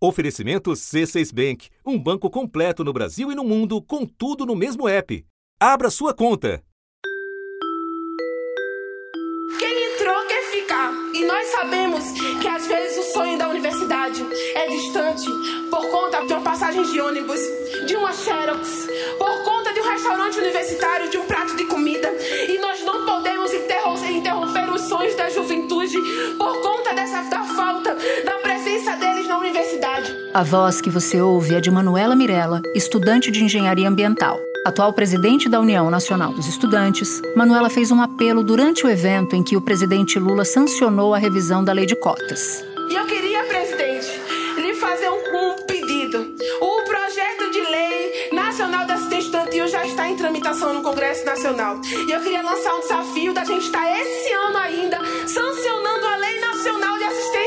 Oferecimento 0.00 0.70
C6 0.70 1.34
Bank, 1.34 1.70
um 1.84 1.98
banco 1.98 2.30
completo 2.30 2.84
no 2.84 2.92
Brasil 2.92 3.32
e 3.32 3.34
no 3.34 3.42
mundo, 3.42 3.82
com 3.82 4.06
tudo 4.06 4.46
no 4.46 4.54
mesmo 4.54 4.88
app. 4.88 5.26
Abra 5.58 5.90
sua 5.90 6.14
conta. 6.14 6.62
Quem 9.58 9.92
entrou 9.92 10.24
quer 10.28 10.44
ficar. 10.52 10.92
E 11.12 11.24
nós 11.24 11.48
sabemos 11.48 12.04
que 12.40 12.46
às 12.46 12.64
vezes 12.68 12.96
o 12.96 13.12
sonho 13.12 13.36
da 13.36 13.48
universidade 13.48 14.24
é 14.54 14.68
distante 14.68 15.26
por 15.68 15.84
conta 15.90 16.24
de 16.24 16.32
uma 16.32 16.42
passagem 16.42 16.84
de 16.84 17.00
ônibus, 17.00 17.40
de 17.88 17.96
uma 17.96 18.12
xerox, 18.12 18.86
por 19.18 19.42
conta 19.42 19.72
de 19.72 19.80
um 19.80 19.90
restaurante 19.90 20.38
universitário, 20.38 21.10
de 21.10 21.18
um 21.18 21.26
prato 21.26 21.56
de 21.56 21.64
comida. 21.64 22.08
E 22.48 22.56
nós 22.58 22.80
não 22.84 23.04
podemos 23.04 23.52
interromper 23.52 24.70
os 24.70 24.82
sonhos 24.82 25.16
da 25.16 25.28
juventude 25.28 25.98
por 26.38 26.62
conta 26.62 26.94
dessa 26.94 27.22
da 27.22 27.42
falta 27.42 27.96
da 28.24 28.38
A 30.38 30.44
voz 30.44 30.80
que 30.80 30.88
você 30.88 31.20
ouve 31.20 31.56
é 31.56 31.60
de 31.60 31.68
Manuela 31.68 32.14
Mirella, 32.14 32.62
estudante 32.72 33.28
de 33.28 33.42
engenharia 33.42 33.88
ambiental. 33.88 34.38
Atual 34.64 34.92
presidente 34.92 35.48
da 35.48 35.58
União 35.58 35.90
Nacional 35.90 36.32
dos 36.32 36.46
Estudantes, 36.46 37.20
Manuela 37.34 37.68
fez 37.68 37.90
um 37.90 38.00
apelo 38.00 38.44
durante 38.44 38.86
o 38.86 38.88
evento 38.88 39.34
em 39.34 39.42
que 39.42 39.56
o 39.56 39.60
presidente 39.60 40.16
Lula 40.16 40.44
sancionou 40.44 41.12
a 41.12 41.18
revisão 41.18 41.64
da 41.64 41.72
lei 41.72 41.86
de 41.86 41.96
cotas. 41.96 42.64
E 42.88 42.94
eu 42.94 43.04
queria, 43.06 43.42
presidente, 43.46 44.12
lhe 44.58 44.74
fazer 44.74 45.08
um, 45.08 45.16
um 45.16 45.66
pedido. 45.66 46.32
O 46.60 46.84
projeto 46.84 47.50
de 47.50 47.60
lei 47.72 48.30
nacional 48.32 48.86
da 48.86 48.94
assistência 48.94 49.24
estudantil 49.24 49.66
já 49.66 49.84
está 49.84 50.08
em 50.08 50.14
tramitação 50.14 50.72
no 50.72 50.82
Congresso 50.82 51.24
Nacional. 51.24 51.80
E 51.84 52.12
eu 52.12 52.20
queria 52.20 52.42
lançar 52.42 52.76
um 52.76 52.80
desafio 52.80 53.34
da 53.34 53.42
gente 53.42 53.64
estar 53.64 53.90
esse 54.00 54.32
ano 54.34 54.56
ainda 54.56 55.00
sancionando 55.26 56.06
a 56.06 56.16
Lei 56.16 56.38
Nacional 56.38 56.96
de 56.96 57.02
Assistência. 57.02 57.37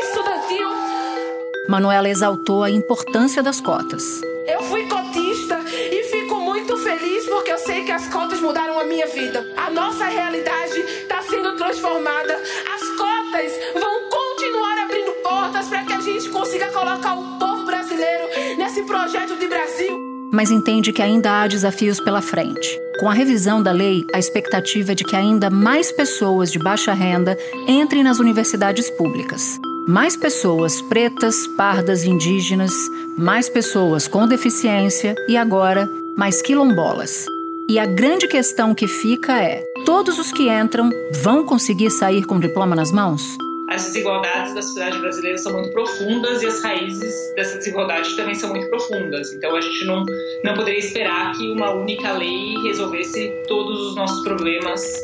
Manuela 1.72 2.10
exaltou 2.10 2.66
a 2.66 2.70
importância 2.70 3.42
das 3.42 3.62
cotas. 3.62 4.04
Eu 4.46 4.62
fui 4.64 4.86
cotista 4.88 5.58
e 5.90 6.04
fico 6.04 6.36
muito 6.36 6.76
feliz 6.76 7.26
porque 7.30 7.50
eu 7.50 7.58
sei 7.58 7.86
que 7.86 7.92
as 7.94 8.10
cotas 8.10 8.42
mudaram 8.42 8.78
a 8.78 8.84
minha 8.84 9.08
vida. 9.08 9.54
A 9.56 9.70
nossa 9.70 10.04
realidade 10.04 10.78
está 10.80 11.22
sendo 11.22 11.56
transformada. 11.56 12.34
As 12.34 12.82
cotas 12.98 13.54
vão 13.80 14.10
continuar 14.10 14.80
abrindo 14.84 15.12
portas 15.24 15.70
para 15.70 15.86
que 15.86 15.94
a 15.94 16.02
gente 16.02 16.30
consiga 16.30 16.68
colocar 16.72 17.14
o 17.14 17.40
povo 17.40 17.64
brasileiro 17.64 18.58
nesse 18.58 18.84
projeto 18.84 19.38
de 19.38 19.48
Brasil. 19.48 19.98
Mas 20.30 20.52
entende 20.52 20.92
que 20.92 21.02
ainda 21.02 21.42
há 21.42 21.48
desafios 21.48 22.02
pela 22.02 22.22
frente. 22.22 22.78
Com 23.00 23.10
a 23.10 23.14
revisão 23.14 23.64
da 23.64 23.72
lei, 23.72 24.06
a 24.14 24.20
expectativa 24.20 24.92
é 24.92 24.96
de 24.96 25.06
que 25.06 25.16
ainda 25.16 25.50
mais 25.50 25.90
pessoas 25.90 26.52
de 26.52 26.60
baixa 26.60 26.92
renda 26.92 27.38
entrem 27.66 28.04
nas 28.04 28.20
universidades 28.20 28.90
públicas. 28.90 29.58
Mais 29.88 30.16
pessoas 30.16 30.80
pretas, 30.84 31.48
pardas, 31.58 32.04
indígenas, 32.04 32.72
mais 33.18 33.50
pessoas 33.50 34.08
com 34.08 34.28
deficiência 34.28 35.16
e 35.28 35.36
agora 35.36 35.90
mais 36.16 36.40
quilombolas. 36.40 37.26
E 37.68 37.80
a 37.80 37.86
grande 37.86 38.28
questão 38.28 38.76
que 38.76 38.88
fica 38.88 39.42
é: 39.42 39.64
todos 39.84 40.20
os 40.20 40.32
que 40.32 40.50
entram 40.50 40.90
vão 41.24 41.44
conseguir 41.44 41.90
sair 41.90 42.24
com 42.26 42.40
diploma 42.40 42.76
nas 42.76 42.92
mãos? 42.92 43.24
As 43.70 43.86
desigualdades 43.86 44.54
da 44.54 44.62
sociedade 44.62 45.00
brasileira 45.00 45.38
são 45.38 45.54
muito 45.54 45.72
profundas 45.72 46.44
e 46.44 46.46
as 46.46 46.62
raízes 46.62 47.16
dessa 47.36 47.58
desigualdade 47.58 48.16
também 48.16 48.36
são 48.36 48.50
muito 48.50 48.70
profundas. 48.70 49.34
Então 49.34 49.56
a 49.56 49.62
gente 49.62 49.84
não, 49.86 50.06
não 50.44 50.54
poderia 50.54 50.80
esperar 50.80 51.32
que 51.34 51.50
uma 51.50 51.74
única 51.74 52.12
lei 52.12 52.56
resolvesse 52.64 53.34
todos 53.48 53.80
os 53.88 53.96
nossos 53.96 54.22
problemas 54.24 55.02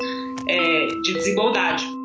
é, 0.47 0.87
de 1.01 1.13
desigualdade. 1.13 1.96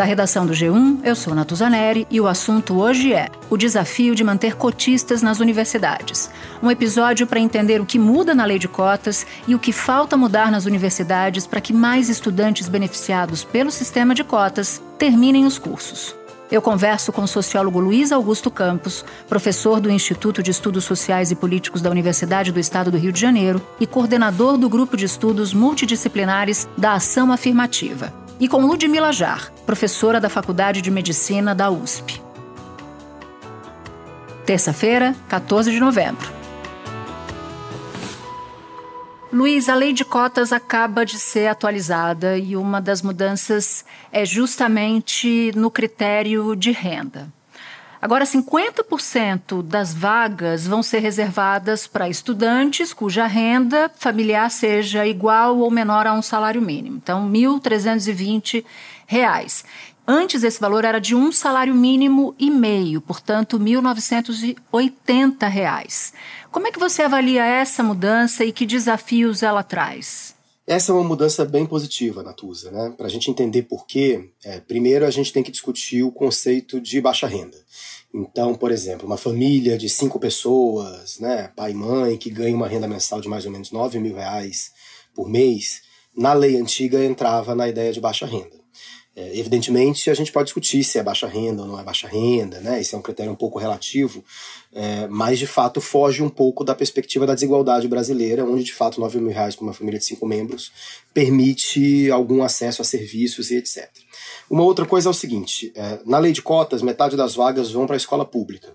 Da 0.00 0.06
redação 0.06 0.46
do 0.46 0.54
G1, 0.54 1.00
eu 1.04 1.14
sou 1.14 1.34
Natuzaneri 1.34 2.06
e 2.10 2.18
o 2.22 2.26
assunto 2.26 2.80
hoje 2.80 3.12
é 3.12 3.28
o 3.50 3.56
desafio 3.58 4.14
de 4.14 4.24
manter 4.24 4.56
cotistas 4.56 5.20
nas 5.20 5.40
universidades. 5.40 6.30
Um 6.62 6.70
episódio 6.70 7.26
para 7.26 7.38
entender 7.38 7.82
o 7.82 7.84
que 7.84 7.98
muda 7.98 8.34
na 8.34 8.46
lei 8.46 8.58
de 8.58 8.66
cotas 8.66 9.26
e 9.46 9.54
o 9.54 9.58
que 9.58 9.74
falta 9.74 10.16
mudar 10.16 10.50
nas 10.50 10.64
universidades 10.64 11.46
para 11.46 11.60
que 11.60 11.74
mais 11.74 12.08
estudantes 12.08 12.66
beneficiados 12.66 13.44
pelo 13.44 13.70
sistema 13.70 14.14
de 14.14 14.24
cotas 14.24 14.82
terminem 14.96 15.44
os 15.44 15.58
cursos. 15.58 16.16
Eu 16.50 16.62
converso 16.62 17.12
com 17.12 17.24
o 17.24 17.28
sociólogo 17.28 17.78
Luiz 17.78 18.10
Augusto 18.10 18.50
Campos, 18.50 19.04
professor 19.28 19.80
do 19.80 19.90
Instituto 19.90 20.42
de 20.42 20.50
Estudos 20.50 20.84
Sociais 20.84 21.30
e 21.30 21.36
Políticos 21.36 21.82
da 21.82 21.90
Universidade 21.90 22.52
do 22.52 22.58
Estado 22.58 22.90
do 22.90 22.96
Rio 22.96 23.12
de 23.12 23.20
Janeiro 23.20 23.60
e 23.78 23.86
coordenador 23.86 24.56
do 24.56 24.66
grupo 24.66 24.96
de 24.96 25.04
estudos 25.04 25.52
multidisciplinares 25.52 26.66
da 26.74 26.94
Ação 26.94 27.30
Afirmativa 27.30 28.29
e 28.40 28.48
com 28.48 28.64
Ludmila 28.64 29.12
Jar, 29.12 29.52
professora 29.66 30.18
da 30.18 30.30
Faculdade 30.30 30.80
de 30.80 30.90
Medicina 30.90 31.54
da 31.54 31.70
USP. 31.70 32.20
Terça-feira, 34.46 35.14
14 35.28 35.70
de 35.70 35.78
novembro. 35.78 36.40
Luiz, 39.32 39.68
a 39.68 39.74
lei 39.74 39.92
de 39.92 40.04
cotas 40.04 40.52
acaba 40.52 41.06
de 41.06 41.18
ser 41.18 41.46
atualizada 41.46 42.36
e 42.36 42.56
uma 42.56 42.80
das 42.80 43.00
mudanças 43.00 43.84
é 44.10 44.24
justamente 44.24 45.52
no 45.54 45.70
critério 45.70 46.56
de 46.56 46.72
renda. 46.72 47.32
Agora, 48.02 48.24
50% 48.24 49.62
das 49.62 49.92
vagas 49.92 50.66
vão 50.66 50.82
ser 50.82 51.00
reservadas 51.00 51.86
para 51.86 52.08
estudantes 52.08 52.94
cuja 52.94 53.26
renda 53.26 53.90
familiar 53.94 54.50
seja 54.50 55.06
igual 55.06 55.58
ou 55.58 55.70
menor 55.70 56.06
a 56.06 56.14
um 56.14 56.22
salário 56.22 56.62
mínimo. 56.62 56.96
Então, 56.96 57.30
R$ 57.30 57.38
1.320. 57.38 58.64
Antes, 60.06 60.42
esse 60.42 60.58
valor 60.58 60.86
era 60.86 60.98
de 60.98 61.14
um 61.14 61.30
salário 61.30 61.74
mínimo 61.74 62.34
e 62.38 62.50
meio, 62.50 63.02
portanto, 63.02 63.58
R$ 63.58 63.64
1.980. 63.64 66.14
Como 66.50 66.66
é 66.66 66.72
que 66.72 66.80
você 66.80 67.02
avalia 67.02 67.44
essa 67.44 67.82
mudança 67.82 68.42
e 68.44 68.50
que 68.50 68.64
desafios 68.64 69.42
ela 69.42 69.62
traz? 69.62 70.39
Essa 70.70 70.92
é 70.92 70.94
uma 70.94 71.02
mudança 71.02 71.44
bem 71.44 71.66
positiva, 71.66 72.22
Natuza. 72.22 72.70
Né? 72.70 72.94
Para 72.96 73.08
a 73.08 73.10
gente 73.10 73.28
entender 73.28 73.62
por 73.62 73.84
quê, 73.88 74.30
é, 74.44 74.60
primeiro 74.60 75.04
a 75.04 75.10
gente 75.10 75.32
tem 75.32 75.42
que 75.42 75.50
discutir 75.50 76.04
o 76.04 76.12
conceito 76.12 76.80
de 76.80 77.00
baixa 77.00 77.26
renda. 77.26 77.58
Então, 78.14 78.54
por 78.54 78.70
exemplo, 78.70 79.04
uma 79.04 79.16
família 79.16 79.76
de 79.76 79.88
cinco 79.88 80.20
pessoas, 80.20 81.18
né, 81.18 81.50
pai 81.56 81.72
e 81.72 81.74
mãe, 81.74 82.16
que 82.16 82.30
ganha 82.30 82.54
uma 82.54 82.68
renda 82.68 82.86
mensal 82.86 83.20
de 83.20 83.26
mais 83.26 83.44
ou 83.44 83.50
menos 83.50 83.72
9 83.72 83.98
mil 83.98 84.14
reais 84.14 84.70
por 85.12 85.28
mês, 85.28 85.82
na 86.16 86.32
lei 86.32 86.56
antiga 86.56 87.04
entrava 87.04 87.52
na 87.52 87.68
ideia 87.68 87.92
de 87.92 88.00
baixa 88.00 88.24
renda. 88.24 88.56
É, 89.20 89.38
evidentemente, 89.38 90.08
a 90.08 90.14
gente 90.14 90.32
pode 90.32 90.46
discutir 90.46 90.82
se 90.82 90.98
é 90.98 91.02
baixa 91.02 91.26
renda 91.26 91.60
ou 91.60 91.68
não 91.68 91.78
é 91.78 91.82
baixa 91.82 92.08
renda, 92.08 92.58
né? 92.60 92.80
Esse 92.80 92.94
é 92.94 92.98
um 92.98 93.02
critério 93.02 93.30
um 93.30 93.36
pouco 93.36 93.58
relativo, 93.58 94.24
é, 94.72 95.06
mas 95.08 95.38
de 95.38 95.46
fato 95.46 95.78
foge 95.78 96.22
um 96.22 96.30
pouco 96.30 96.64
da 96.64 96.74
perspectiva 96.74 97.26
da 97.26 97.34
desigualdade 97.34 97.86
brasileira, 97.86 98.46
onde 98.46 98.64
de 98.64 98.72
fato 98.72 98.98
9 98.98 99.20
mil 99.20 99.30
reais 99.30 99.54
para 99.54 99.64
uma 99.64 99.74
família 99.74 99.98
de 99.98 100.06
cinco 100.06 100.26
membros 100.26 100.72
permite 101.12 102.10
algum 102.10 102.42
acesso 102.42 102.80
a 102.80 102.84
serviços 102.84 103.50
e 103.50 103.56
etc. 103.56 103.90
Uma 104.48 104.62
outra 104.62 104.86
coisa 104.86 105.08
é 105.08 105.10
o 105.10 105.14
seguinte: 105.14 105.70
é, 105.76 105.98
na 106.06 106.18
lei 106.18 106.32
de 106.32 106.40
cotas, 106.40 106.80
metade 106.80 107.14
das 107.14 107.34
vagas 107.34 107.70
vão 107.70 107.86
para 107.86 107.96
a 107.96 107.98
escola 107.98 108.24
pública. 108.24 108.72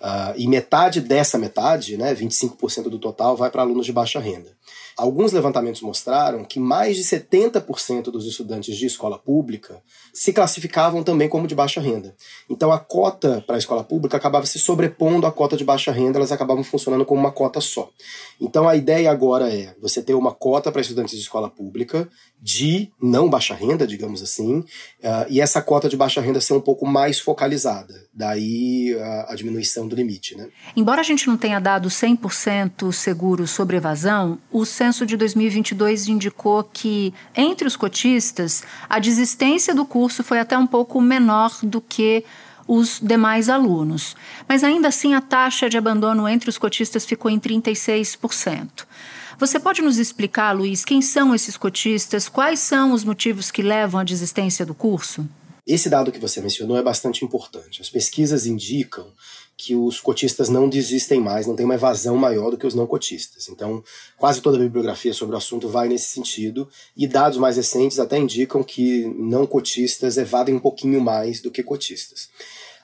Uh, 0.00 0.32
e 0.34 0.48
metade 0.48 0.98
dessa 0.98 1.36
metade, 1.36 1.98
né, 1.98 2.14
25% 2.14 2.84
do 2.84 2.98
total, 2.98 3.36
vai 3.36 3.50
para 3.50 3.60
alunos 3.60 3.84
de 3.84 3.92
baixa 3.92 4.18
renda. 4.18 4.50
Alguns 4.96 5.32
levantamentos 5.32 5.80
mostraram 5.82 6.44
que 6.44 6.58
mais 6.58 6.96
de 6.96 7.04
70% 7.04 8.04
dos 8.04 8.26
estudantes 8.26 8.76
de 8.76 8.86
escola 8.86 9.18
pública 9.18 9.82
se 10.12 10.32
classificavam 10.32 11.02
também 11.02 11.28
como 11.28 11.46
de 11.46 11.54
baixa 11.54 11.80
renda. 11.80 12.14
Então 12.48 12.72
a 12.72 12.78
cota 12.78 13.42
para 13.46 13.56
a 13.56 13.58
escola 13.58 13.84
pública 13.84 14.16
acabava 14.16 14.46
se 14.46 14.58
sobrepondo 14.58 15.26
à 15.26 15.32
cota 15.32 15.56
de 15.56 15.64
baixa 15.64 15.92
renda, 15.92 16.18
elas 16.18 16.32
acabavam 16.32 16.64
funcionando 16.64 17.04
como 17.04 17.20
uma 17.20 17.32
cota 17.32 17.60
só. 17.60 17.90
Então 18.40 18.68
a 18.68 18.76
ideia 18.76 19.10
agora 19.10 19.52
é 19.52 19.74
você 19.80 20.02
ter 20.02 20.14
uma 20.14 20.32
cota 20.32 20.70
para 20.70 20.80
estudantes 20.80 21.14
de 21.14 21.20
escola 21.20 21.48
pública 21.48 22.08
de 22.40 22.90
não 23.00 23.28
baixa 23.28 23.54
renda, 23.54 23.86
digamos 23.86 24.22
assim, 24.22 24.58
uh, 24.58 25.26
e 25.28 25.40
essa 25.40 25.60
cota 25.60 25.88
de 25.88 25.96
baixa 25.96 26.20
renda 26.20 26.40
ser 26.40 26.54
um 26.54 26.60
pouco 26.60 26.86
mais 26.86 27.20
focalizada. 27.20 27.94
Daí 28.12 28.96
a, 28.98 29.32
a 29.32 29.34
diminuição 29.34 29.86
do 29.86 29.94
limite. 29.94 30.36
Né? 30.36 30.48
Embora 30.76 31.00
a 31.00 31.04
gente 31.04 31.26
não 31.26 31.36
tenha 31.36 31.60
dado 31.60 31.88
100% 31.88 32.92
seguro 32.92 33.46
sobre 33.46 33.76
evasão, 33.76 34.38
o 34.50 34.64
censo 34.80 35.04
de 35.04 35.14
2022 35.14 36.08
indicou 36.08 36.64
que, 36.64 37.12
entre 37.36 37.68
os 37.68 37.76
cotistas, 37.76 38.62
a 38.88 38.98
desistência 38.98 39.74
do 39.74 39.84
curso 39.84 40.24
foi 40.24 40.38
até 40.38 40.56
um 40.56 40.66
pouco 40.66 41.02
menor 41.02 41.54
do 41.62 41.82
que 41.82 42.24
os 42.66 42.98
demais 42.98 43.50
alunos. 43.50 44.16
Mas 44.48 44.64
ainda 44.64 44.88
assim, 44.88 45.12
a 45.12 45.20
taxa 45.20 45.68
de 45.68 45.76
abandono 45.76 46.26
entre 46.26 46.48
os 46.48 46.56
cotistas 46.56 47.04
ficou 47.04 47.30
em 47.30 47.38
36%. 47.38 48.86
Você 49.38 49.60
pode 49.60 49.82
nos 49.82 49.98
explicar, 49.98 50.52
Luiz, 50.52 50.82
quem 50.82 51.02
são 51.02 51.34
esses 51.34 51.58
cotistas, 51.58 52.26
quais 52.26 52.58
são 52.60 52.92
os 52.92 53.04
motivos 53.04 53.50
que 53.50 53.60
levam 53.60 54.00
à 54.00 54.04
desistência 54.04 54.64
do 54.64 54.72
curso? 54.72 55.28
esse 55.66 55.88
dado 55.88 56.10
que 56.10 56.18
você 56.18 56.40
mencionou 56.40 56.76
é 56.76 56.82
bastante 56.82 57.24
importante. 57.24 57.80
As 57.80 57.88
pesquisas 57.88 58.46
indicam 58.46 59.06
que 59.62 59.76
os 59.76 60.00
cotistas 60.00 60.48
não 60.48 60.70
desistem 60.70 61.20
mais, 61.20 61.46
não 61.46 61.54
tem 61.54 61.66
uma 61.66 61.74
evasão 61.74 62.16
maior 62.16 62.50
do 62.50 62.56
que 62.56 62.66
os 62.66 62.74
não 62.74 62.86
cotistas. 62.86 63.46
Então, 63.50 63.84
quase 64.16 64.40
toda 64.40 64.56
a 64.56 64.60
bibliografia 64.60 65.12
sobre 65.12 65.34
o 65.34 65.38
assunto 65.38 65.68
vai 65.68 65.86
nesse 65.86 66.06
sentido, 66.06 66.66
e 66.96 67.06
dados 67.06 67.36
mais 67.36 67.58
recentes 67.58 67.98
até 67.98 68.18
indicam 68.18 68.62
que 68.62 69.04
não 69.18 69.46
cotistas 69.46 70.16
evadem 70.16 70.54
um 70.54 70.58
pouquinho 70.58 70.98
mais 70.98 71.42
do 71.42 71.50
que 71.50 71.62
cotistas. 71.62 72.30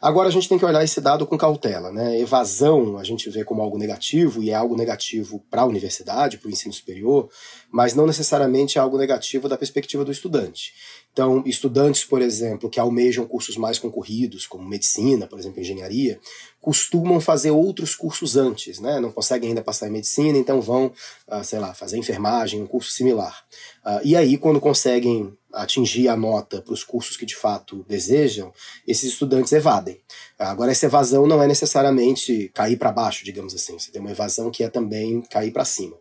Agora 0.02 0.28
a 0.28 0.30
gente 0.30 0.50
tem 0.50 0.58
que 0.58 0.64
olhar 0.66 0.84
esse 0.84 1.00
dado 1.00 1.26
com 1.26 1.38
cautela. 1.38 1.90
Né? 1.90 2.20
Evasão 2.20 2.98
a 2.98 3.04
gente 3.04 3.30
vê 3.30 3.42
como 3.42 3.62
algo 3.62 3.78
negativo, 3.78 4.42
e 4.42 4.50
é 4.50 4.54
algo 4.54 4.76
negativo 4.76 5.42
para 5.50 5.62
a 5.62 5.66
universidade, 5.66 6.36
para 6.36 6.48
o 6.48 6.50
ensino 6.50 6.74
superior, 6.74 7.30
mas 7.76 7.92
não 7.92 8.06
necessariamente 8.06 8.78
é 8.78 8.80
algo 8.80 8.96
negativo 8.96 9.50
da 9.50 9.58
perspectiva 9.58 10.02
do 10.02 10.10
estudante. 10.10 10.72
Então, 11.12 11.42
estudantes, 11.44 12.06
por 12.06 12.22
exemplo, 12.22 12.70
que 12.70 12.80
almejam 12.80 13.26
cursos 13.26 13.58
mais 13.58 13.78
concorridos, 13.78 14.46
como 14.46 14.66
medicina, 14.66 15.26
por 15.26 15.38
exemplo, 15.38 15.60
engenharia, 15.60 16.18
costumam 16.58 17.20
fazer 17.20 17.50
outros 17.50 17.94
cursos 17.94 18.34
antes, 18.34 18.80
né? 18.80 18.98
Não 18.98 19.12
conseguem 19.12 19.50
ainda 19.50 19.62
passar 19.62 19.88
em 19.88 19.92
medicina, 19.92 20.38
então 20.38 20.58
vão, 20.58 20.86
uh, 21.28 21.44
sei 21.44 21.58
lá, 21.58 21.74
fazer 21.74 21.98
enfermagem, 21.98 22.62
um 22.62 22.66
curso 22.66 22.92
similar. 22.92 23.44
Uh, 23.84 24.00
e 24.02 24.16
aí, 24.16 24.38
quando 24.38 24.58
conseguem 24.58 25.36
atingir 25.56 26.08
a 26.08 26.16
nota 26.16 26.60
para 26.60 26.74
os 26.74 26.84
cursos 26.84 27.16
que 27.16 27.24
de 27.24 27.34
fato 27.34 27.84
desejam, 27.88 28.52
esses 28.86 29.12
estudantes 29.12 29.52
evadem. 29.52 29.98
Agora, 30.38 30.70
essa 30.70 30.86
evasão 30.86 31.26
não 31.26 31.42
é 31.42 31.46
necessariamente 31.46 32.50
cair 32.54 32.76
para 32.76 32.92
baixo, 32.92 33.24
digamos 33.24 33.54
assim. 33.54 33.78
Você 33.78 33.90
tem 33.90 34.00
uma 34.00 34.10
evasão 34.10 34.50
que 34.50 34.62
é 34.62 34.68
também 34.68 35.22
cair 35.22 35.50
para 35.50 35.64
cima. 35.64 35.96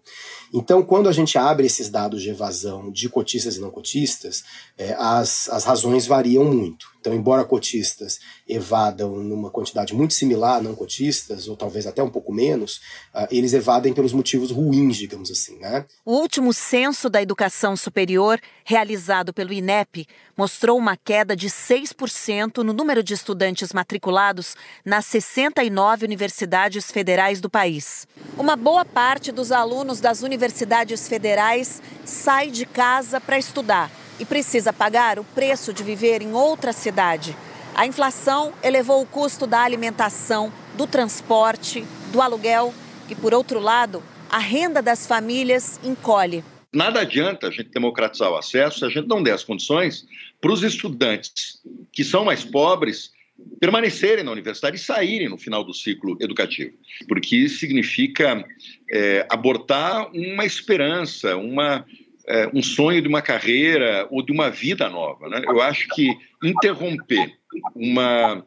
Então, 0.54 0.84
quando 0.84 1.08
a 1.08 1.12
gente 1.12 1.38
abre 1.38 1.65
esses 1.66 1.90
dados 1.90 2.22
de 2.22 2.30
evasão 2.30 2.92
de 2.92 3.10
cotistas 3.10 3.58
e 3.58 3.62
não 3.62 3.72
cotistas, 3.72 4.44
é, 4.78 4.94
as, 4.98 5.50
as 5.50 5.64
razões 5.64 6.06
variam 6.06 6.46
muito. 6.46 6.95
Então, 7.06 7.14
embora 7.14 7.46
cotistas 7.46 8.20
evadam 8.48 9.18
numa 9.18 9.52
quantidade 9.52 9.94
muito 9.94 10.16
similar 10.16 10.58
a 10.58 10.62
não 10.62 10.74
cotistas, 10.74 11.48
ou 11.48 11.56
talvez 11.56 11.86
até 11.86 12.02
um 12.02 12.10
pouco 12.10 12.34
menos, 12.34 12.78
uh, 13.14 13.28
eles 13.30 13.54
evadem 13.54 13.94
pelos 13.94 14.12
motivos 14.12 14.50
ruins, 14.50 14.98
digamos 14.98 15.30
assim. 15.30 15.60
Né? 15.60 15.86
O 16.04 16.14
último 16.14 16.52
censo 16.52 17.08
da 17.08 17.22
educação 17.22 17.78
superior, 17.78 18.42
realizado 18.64 19.32
pelo 19.32 19.54
INEP, 19.54 20.08
mostrou 20.36 20.80
uma 20.80 20.98
queda 20.98 21.36
de 21.36 21.48
6% 21.48 22.64
no 22.64 22.74
número 22.74 23.04
de 23.04 23.14
estudantes 23.14 23.72
matriculados 23.72 24.56
nas 24.84 25.06
69 25.06 26.06
universidades 26.06 26.90
federais 26.90 27.40
do 27.40 27.52
país. 27.52 28.08
Uma 28.36 28.56
boa 28.56 28.84
parte 28.84 29.32
dos 29.32 29.52
alunos 29.52 30.02
das 30.02 30.24
universidades 30.24 31.08
federais 31.08 31.84
sai 32.04 32.50
de 32.50 32.66
casa 32.66 33.22
para 33.22 33.38
estudar 33.38 33.92
e 34.20 34.26
precisa 34.26 34.72
pagar 34.72 35.20
o 35.20 35.24
preço 35.24 35.74
de 35.74 35.84
viver 35.84 36.22
em 36.22 36.34
outra 36.34 36.72
cidade. 36.72 37.36
A 37.74 37.86
inflação 37.86 38.54
elevou 38.64 39.02
o 39.02 39.06
custo 39.06 39.46
da 39.46 39.62
alimentação, 39.62 40.52
do 40.76 40.88
transporte, 40.88 41.86
do 42.12 42.22
aluguel 42.22 42.74
e, 43.10 43.16
por 43.16 43.34
outro 43.34 43.60
lado, 43.60 44.02
a 44.30 44.40
renda 44.40 44.82
das 44.82 45.06
famílias 45.06 45.80
encolhe. 45.84 46.44
Nada 46.74 47.02
adianta 47.02 47.48
a 47.48 47.52
gente 47.52 47.70
democratizar 47.70 48.32
o 48.32 48.36
acesso 48.36 48.80
se 48.80 48.86
a 48.86 48.90
gente 48.90 49.08
não 49.08 49.24
der 49.24 49.34
as 49.34 49.44
condições 49.44 50.06
para 50.42 50.52
os 50.52 50.64
estudantes 50.64 51.62
que 51.92 52.04
são 52.04 52.26
mais 52.26 52.44
pobres 52.44 53.12
permanecerem 53.60 54.24
na 54.24 54.32
universidade 54.32 54.78
e 54.78 54.80
saírem 54.80 55.30
no 55.30 55.38
final 55.38 55.64
do 55.64 55.74
ciclo 55.74 56.18
educativo, 56.22 56.74
porque 57.08 57.36
isso 57.36 57.60
significa 57.60 58.44
é, 58.90 59.26
abortar 59.30 60.10
uma 60.14 60.46
esperança, 60.46 61.36
uma 61.36 61.86
é, 62.28 62.50
um 62.54 62.62
sonho 62.62 63.02
de 63.02 63.08
uma 63.08 63.22
carreira 63.22 64.08
ou 64.10 64.22
de 64.22 64.32
uma 64.32 64.50
vida 64.50 64.90
nova. 64.90 65.30
Né? 65.30 65.42
Eu 65.46 65.62
acho 65.62 65.88
que 65.90 66.16
interromper 66.44 67.34
uma, 67.76 68.46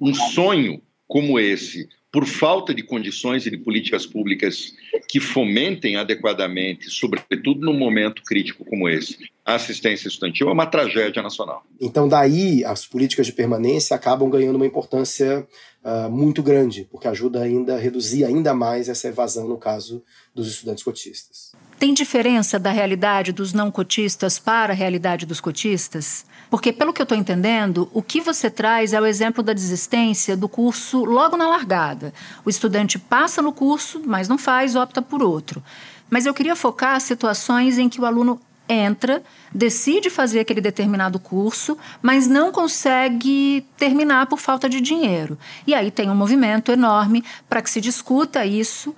um 0.00 0.14
sonho 0.14 0.80
como 1.06 1.38
esse 1.38 1.88
por 2.10 2.24
falta 2.24 2.72
de 2.72 2.82
condições 2.82 3.46
e 3.46 3.50
de 3.50 3.58
políticas 3.58 4.06
públicas 4.06 4.74
que 5.08 5.20
fomentem 5.20 5.96
adequadamente, 5.96 6.88
sobretudo 6.88 7.60
num 7.60 7.76
momento 7.76 8.22
crítico 8.22 8.64
como 8.64 8.88
esse, 8.88 9.30
a 9.46 9.54
assistência 9.54 10.08
estudantil 10.08 10.48
é 10.48 10.52
uma 10.52 10.66
tragédia 10.66 11.22
nacional. 11.22 11.64
Então, 11.80 12.08
daí, 12.08 12.64
as 12.64 12.84
políticas 12.84 13.26
de 13.26 13.32
permanência 13.32 13.94
acabam 13.94 14.28
ganhando 14.28 14.56
uma 14.56 14.66
importância 14.66 15.46
uh, 15.84 16.10
muito 16.10 16.42
grande, 16.42 16.88
porque 16.90 17.06
ajuda 17.06 17.42
ainda 17.42 17.76
a 17.76 17.78
reduzir 17.78 18.24
ainda 18.24 18.52
mais 18.52 18.88
essa 18.88 19.06
evasão 19.06 19.46
no 19.46 19.56
caso 19.56 20.02
dos 20.34 20.48
estudantes 20.48 20.82
cotistas. 20.82 21.52
Tem 21.78 21.94
diferença 21.94 22.58
da 22.58 22.72
realidade 22.72 23.30
dos 23.30 23.52
não 23.52 23.70
cotistas 23.70 24.36
para 24.36 24.72
a 24.72 24.76
realidade 24.76 25.24
dos 25.24 25.40
cotistas? 25.40 26.26
Porque, 26.50 26.72
pelo 26.72 26.92
que 26.92 27.00
eu 27.00 27.04
estou 27.04 27.16
entendendo, 27.16 27.88
o 27.94 28.02
que 28.02 28.20
você 28.20 28.50
traz 28.50 28.92
é 28.92 29.00
o 29.00 29.06
exemplo 29.06 29.44
da 29.44 29.52
desistência 29.52 30.36
do 30.36 30.48
curso 30.48 31.04
logo 31.04 31.36
na 31.36 31.48
largada. 31.48 32.12
O 32.44 32.50
estudante 32.50 32.98
passa 32.98 33.40
no 33.40 33.52
curso, 33.52 34.02
mas 34.04 34.28
não 34.28 34.38
faz, 34.38 34.74
opta 34.74 35.00
por 35.00 35.22
outro. 35.22 35.62
Mas 36.10 36.26
eu 36.26 36.34
queria 36.34 36.56
focar 36.56 37.00
situações 37.00 37.78
em 37.78 37.88
que 37.88 38.00
o 38.00 38.04
aluno 38.04 38.40
entra, 38.68 39.22
decide 39.52 40.10
fazer 40.10 40.40
aquele 40.40 40.60
determinado 40.60 41.18
curso, 41.18 41.76
mas 42.02 42.26
não 42.26 42.50
consegue 42.50 43.66
terminar 43.76 44.26
por 44.26 44.38
falta 44.38 44.68
de 44.68 44.80
dinheiro. 44.80 45.38
E 45.66 45.74
aí 45.74 45.90
tem 45.90 46.10
um 46.10 46.14
movimento 46.14 46.72
enorme 46.72 47.24
para 47.48 47.62
que 47.62 47.70
se 47.70 47.80
discuta 47.80 48.44
isso 48.44 48.94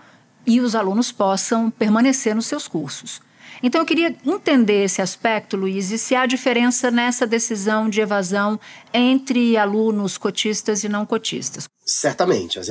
e 0.46 0.60
os 0.60 0.74
alunos 0.74 1.12
possam 1.12 1.70
permanecer 1.70 2.34
nos 2.34 2.46
seus 2.46 2.66
cursos. 2.66 3.20
Então, 3.62 3.80
eu 3.80 3.86
queria 3.86 4.14
entender 4.24 4.84
esse 4.84 5.02
aspecto, 5.02 5.56
Luiz, 5.56 5.90
e 5.90 5.98
se 5.98 6.14
há 6.14 6.26
diferença 6.26 6.90
nessa 6.90 7.26
decisão 7.26 7.88
de 7.88 8.00
evasão 8.00 8.58
entre 8.94 9.56
alunos 9.56 10.16
cotistas 10.16 10.84
e 10.84 10.88
não 10.88 11.04
cotistas. 11.04 11.68
Certamente. 11.90 12.58
A, 12.58 12.62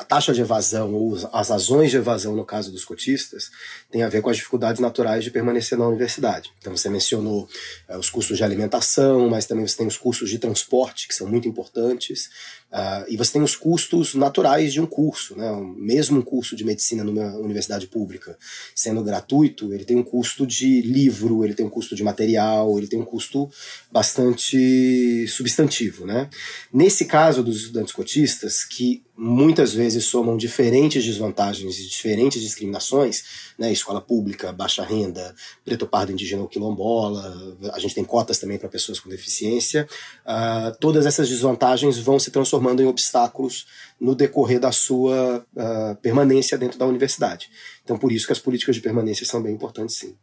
a, 0.00 0.04
taxa 0.04 0.32
de 0.32 0.40
evasão 0.40 0.94
ou 0.94 1.14
as 1.34 1.50
razões 1.50 1.90
de 1.90 1.98
evasão, 1.98 2.34
no 2.34 2.46
caso 2.46 2.72
dos 2.72 2.82
cotistas, 2.82 3.50
tem 3.90 4.02
a 4.02 4.08
ver 4.08 4.22
com 4.22 4.30
as 4.30 4.38
dificuldades 4.38 4.80
naturais 4.80 5.22
de 5.22 5.30
permanecer 5.30 5.76
na 5.76 5.86
universidade. 5.86 6.50
Então, 6.58 6.74
você 6.74 6.88
mencionou 6.88 7.46
é, 7.86 7.98
os 7.98 8.08
custos 8.08 8.38
de 8.38 8.44
alimentação, 8.44 9.28
mas 9.28 9.44
também 9.44 9.68
você 9.68 9.76
tem 9.76 9.86
os 9.86 9.98
custos 9.98 10.30
de 10.30 10.38
transporte, 10.38 11.06
que 11.06 11.14
são 11.14 11.26
muito 11.26 11.46
importantes. 11.46 12.30
Uh, 12.70 13.04
e 13.08 13.16
você 13.16 13.32
tem 13.32 13.42
os 13.42 13.56
custos 13.56 14.14
naturais 14.14 14.74
de 14.74 14.80
um 14.80 14.84
curso, 14.86 15.34
né? 15.34 15.50
mesmo 15.76 16.18
um 16.18 16.22
curso 16.22 16.54
de 16.54 16.64
medicina 16.64 17.02
numa 17.02 17.34
universidade 17.38 17.86
pública, 17.86 18.36
sendo 18.74 19.02
gratuito, 19.02 19.72
ele 19.72 19.86
tem 19.86 19.96
um 19.96 20.02
custo 20.02 20.46
de 20.46 20.82
livro, 20.82 21.42
ele 21.44 21.54
tem 21.54 21.64
um 21.64 21.70
custo 21.70 21.96
de 21.96 22.04
material, 22.04 22.76
ele 22.76 22.86
tem 22.86 23.00
um 23.00 23.06
custo 23.06 23.50
bastante 23.90 25.26
substantivo. 25.28 26.04
Né? 26.04 26.28
Nesse 26.70 27.06
caso 27.06 27.42
dos 27.42 27.56
estudantes 27.56 27.94
cotistas, 27.94 28.37
que 28.64 29.02
muitas 29.16 29.72
vezes 29.72 30.04
somam 30.04 30.36
diferentes 30.36 31.04
desvantagens 31.04 31.78
e 31.78 31.88
diferentes 31.88 32.40
discriminações, 32.40 33.24
né, 33.58 33.72
escola 33.72 34.00
pública, 34.00 34.52
baixa 34.52 34.84
renda, 34.84 35.34
preto, 35.64 35.86
pardo, 35.86 36.12
indígena 36.12 36.42
ou 36.42 36.48
quilombola, 36.48 37.56
a 37.72 37.78
gente 37.78 37.94
tem 37.94 38.04
cotas 38.04 38.38
também 38.38 38.58
para 38.58 38.68
pessoas 38.68 39.00
com 39.00 39.08
deficiência, 39.08 39.88
uh, 40.24 40.76
todas 40.78 41.06
essas 41.06 41.28
desvantagens 41.28 41.98
vão 41.98 42.18
se 42.18 42.30
transformando 42.30 42.82
em 42.82 42.86
obstáculos 42.86 43.66
no 44.00 44.14
decorrer 44.14 44.60
da 44.60 44.70
sua 44.70 45.44
uh, 45.56 45.96
permanência 46.00 46.56
dentro 46.56 46.78
da 46.78 46.86
universidade. 46.86 47.50
Então, 47.82 47.98
por 47.98 48.12
isso 48.12 48.26
que 48.26 48.32
as 48.32 48.38
políticas 48.38 48.76
de 48.76 48.82
permanência 48.82 49.26
são 49.26 49.42
bem 49.42 49.54
importantes, 49.54 49.96
sim. 49.96 50.16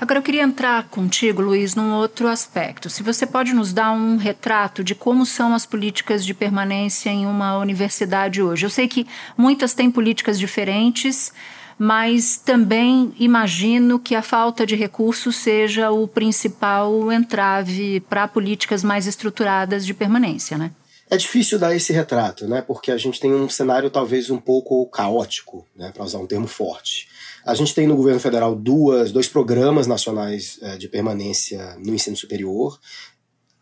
Agora 0.00 0.18
eu 0.18 0.22
queria 0.22 0.42
entrar 0.42 0.84
contigo, 0.84 1.42
Luiz, 1.42 1.74
num 1.74 1.92
outro 1.92 2.26
aspecto. 2.26 2.88
Se 2.88 3.02
você 3.02 3.26
pode 3.26 3.52
nos 3.52 3.72
dar 3.72 3.92
um 3.92 4.16
retrato 4.16 4.82
de 4.82 4.94
como 4.94 5.26
são 5.26 5.54
as 5.54 5.66
políticas 5.66 6.24
de 6.24 6.32
permanência 6.32 7.10
em 7.10 7.26
uma 7.26 7.58
universidade 7.58 8.42
hoje. 8.42 8.64
Eu 8.64 8.70
sei 8.70 8.88
que 8.88 9.06
muitas 9.36 9.74
têm 9.74 9.90
políticas 9.90 10.38
diferentes, 10.38 11.32
mas 11.78 12.36
também 12.36 13.12
imagino 13.18 13.98
que 13.98 14.14
a 14.14 14.22
falta 14.22 14.66
de 14.66 14.76
recursos 14.76 15.36
seja 15.36 15.90
o 15.90 16.06
principal 16.06 17.10
entrave 17.10 18.00
para 18.00 18.28
políticas 18.28 18.84
mais 18.84 19.06
estruturadas 19.06 19.86
de 19.86 19.94
permanência, 19.94 20.58
né? 20.58 20.72
É 21.08 21.16
difícil 21.16 21.58
dar 21.58 21.74
esse 21.74 21.92
retrato, 21.92 22.46
né? 22.46 22.62
Porque 22.62 22.92
a 22.92 22.96
gente 22.96 23.18
tem 23.18 23.34
um 23.34 23.48
cenário 23.48 23.90
talvez 23.90 24.30
um 24.30 24.38
pouco 24.38 24.86
caótico, 24.86 25.66
né? 25.74 25.90
Para 25.92 26.04
usar 26.04 26.18
um 26.18 26.26
termo 26.26 26.46
forte. 26.46 27.08
A 27.50 27.54
gente 27.54 27.74
tem 27.74 27.84
no 27.84 27.96
governo 27.96 28.20
federal 28.20 28.54
duas, 28.54 29.10
dois 29.10 29.26
programas 29.26 29.88
nacionais 29.88 30.56
é, 30.62 30.76
de 30.76 30.86
permanência 30.86 31.76
no 31.84 31.92
ensino 31.92 32.16
superior. 32.16 32.78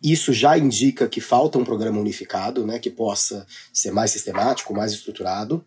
Isso 0.02 0.30
já 0.30 0.58
indica 0.58 1.08
que 1.08 1.22
falta 1.22 1.56
um 1.56 1.64
programa 1.64 1.98
unificado, 1.98 2.66
né, 2.66 2.78
que 2.78 2.90
possa 2.90 3.46
ser 3.72 3.90
mais 3.90 4.10
sistemático, 4.10 4.74
mais 4.74 4.92
estruturado. 4.92 5.64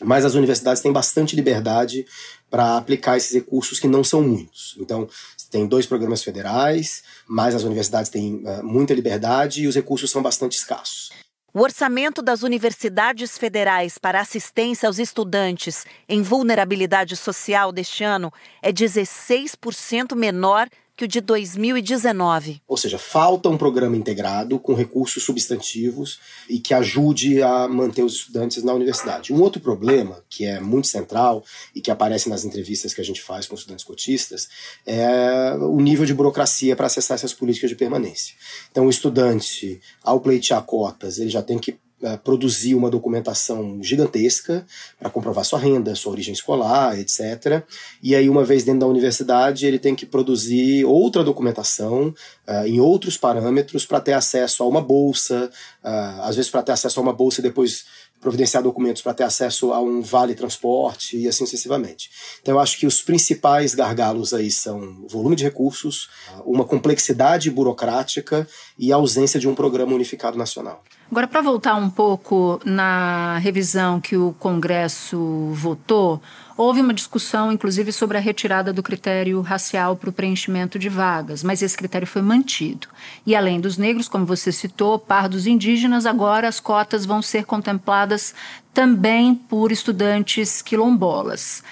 Mas 0.00 0.24
as 0.24 0.34
universidades 0.34 0.80
têm 0.80 0.92
bastante 0.92 1.34
liberdade 1.34 2.06
para 2.48 2.76
aplicar 2.76 3.16
esses 3.16 3.32
recursos 3.32 3.80
que 3.80 3.88
não 3.88 4.04
são 4.04 4.22
muitos. 4.22 4.76
Então, 4.78 5.08
tem 5.50 5.66
dois 5.66 5.86
programas 5.86 6.22
federais, 6.22 7.02
mas 7.26 7.56
as 7.56 7.64
universidades 7.64 8.12
têm 8.12 8.44
uh, 8.46 8.62
muita 8.62 8.94
liberdade 8.94 9.64
e 9.64 9.66
os 9.66 9.74
recursos 9.74 10.08
são 10.08 10.22
bastante 10.22 10.56
escassos. 10.56 11.10
O 11.52 11.62
orçamento 11.62 12.22
das 12.22 12.44
universidades 12.44 13.36
federais 13.36 13.98
para 13.98 14.20
assistência 14.20 14.86
aos 14.86 15.00
estudantes 15.00 15.84
em 16.08 16.22
vulnerabilidade 16.22 17.16
social 17.16 17.72
deste 17.72 18.04
ano 18.04 18.32
é 18.62 18.72
16% 18.72 20.14
menor 20.14 20.68
que 21.00 21.04
o 21.06 21.08
de 21.08 21.22
2019. 21.22 22.60
Ou 22.68 22.76
seja, 22.76 22.98
falta 22.98 23.48
um 23.48 23.56
programa 23.56 23.96
integrado 23.96 24.58
com 24.58 24.74
recursos 24.74 25.22
substantivos 25.22 26.18
e 26.46 26.58
que 26.58 26.74
ajude 26.74 27.42
a 27.42 27.66
manter 27.66 28.02
os 28.02 28.16
estudantes 28.16 28.62
na 28.62 28.74
universidade. 28.74 29.32
Um 29.32 29.40
outro 29.40 29.62
problema, 29.62 30.22
que 30.28 30.44
é 30.44 30.60
muito 30.60 30.88
central 30.88 31.42
e 31.74 31.80
que 31.80 31.90
aparece 31.90 32.28
nas 32.28 32.44
entrevistas 32.44 32.92
que 32.92 33.00
a 33.00 33.04
gente 33.04 33.22
faz 33.22 33.46
com 33.46 33.54
estudantes 33.54 33.84
cotistas, 33.84 34.48
é 34.86 35.54
o 35.54 35.80
nível 35.80 36.04
de 36.04 36.12
burocracia 36.12 36.76
para 36.76 36.86
acessar 36.86 37.14
essas 37.14 37.32
políticas 37.32 37.70
de 37.70 37.76
permanência. 37.76 38.34
Então, 38.70 38.84
o 38.84 38.90
estudante, 38.90 39.80
ao 40.02 40.20
pleitear 40.20 40.62
cotas, 40.62 41.18
ele 41.18 41.30
já 41.30 41.42
tem 41.42 41.58
que 41.58 41.78
produzir 42.24 42.74
uma 42.74 42.90
documentação 42.90 43.82
gigantesca 43.82 44.66
para 44.98 45.10
comprovar 45.10 45.44
sua 45.44 45.58
renda, 45.58 45.94
sua 45.94 46.12
origem 46.12 46.32
escolar, 46.32 46.98
etc. 46.98 47.62
E 48.02 48.14
aí, 48.14 48.28
uma 48.28 48.44
vez 48.44 48.64
dentro 48.64 48.80
da 48.80 48.86
universidade, 48.86 49.66
ele 49.66 49.78
tem 49.78 49.94
que 49.94 50.06
produzir 50.06 50.84
outra 50.84 51.22
documentação 51.22 52.14
uh, 52.48 52.66
em 52.66 52.80
outros 52.80 53.16
parâmetros 53.16 53.84
para 53.84 54.00
ter 54.00 54.12
acesso 54.12 54.62
a 54.62 54.66
uma 54.66 54.80
bolsa, 54.80 55.50
uh, 55.84 56.22
às 56.22 56.36
vezes 56.36 56.50
para 56.50 56.62
ter 56.62 56.72
acesso 56.72 56.98
a 57.00 57.02
uma 57.02 57.12
bolsa 57.12 57.40
e 57.40 57.42
depois 57.42 57.84
providenciar 58.20 58.62
documentos 58.62 59.00
para 59.00 59.14
ter 59.14 59.24
acesso 59.24 59.72
a 59.72 59.80
um 59.80 60.02
vale 60.02 60.34
transporte 60.34 61.16
e 61.16 61.26
assim 61.26 61.46
sucessivamente. 61.46 62.10
Então 62.42 62.54
eu 62.54 62.60
acho 62.60 62.78
que 62.78 62.86
os 62.86 63.02
principais 63.02 63.74
gargalos 63.74 64.34
aí 64.34 64.50
são 64.50 65.06
volume 65.08 65.34
de 65.34 65.44
recursos, 65.44 66.10
uma 66.44 66.64
complexidade 66.64 67.50
burocrática 67.50 68.46
e 68.78 68.92
a 68.92 68.96
ausência 68.96 69.40
de 69.40 69.48
um 69.48 69.54
programa 69.54 69.94
unificado 69.94 70.36
nacional. 70.36 70.84
Agora, 71.10 71.26
para 71.26 71.42
voltar 71.42 71.74
um 71.74 71.90
pouco 71.90 72.60
na 72.64 73.36
revisão 73.38 74.00
que 74.00 74.16
o 74.16 74.32
Congresso 74.38 75.50
votou, 75.54 76.22
houve 76.56 76.80
uma 76.80 76.94
discussão, 76.94 77.50
inclusive, 77.50 77.90
sobre 77.90 78.16
a 78.16 78.20
retirada 78.20 78.72
do 78.72 78.80
critério 78.80 79.40
racial 79.40 79.96
para 79.96 80.08
o 80.08 80.12
preenchimento 80.12 80.78
de 80.78 80.88
vagas, 80.88 81.42
mas 81.42 81.62
esse 81.62 81.76
critério 81.76 82.06
foi 82.06 82.22
mantido. 82.22 82.86
E 83.26 83.34
além 83.34 83.60
dos 83.60 83.76
negros, 83.76 84.06
como 84.06 84.24
você 84.24 84.52
citou, 84.52 85.00
pardos 85.00 85.48
indígenas, 85.48 86.06
agora 86.06 86.46
as 86.46 86.60
cotas 86.60 87.04
vão 87.04 87.20
ser 87.20 87.44
contempladas 87.44 88.32
também 88.72 89.34
por 89.34 89.72
estudantes 89.72 90.62
quilombolas. 90.62 91.64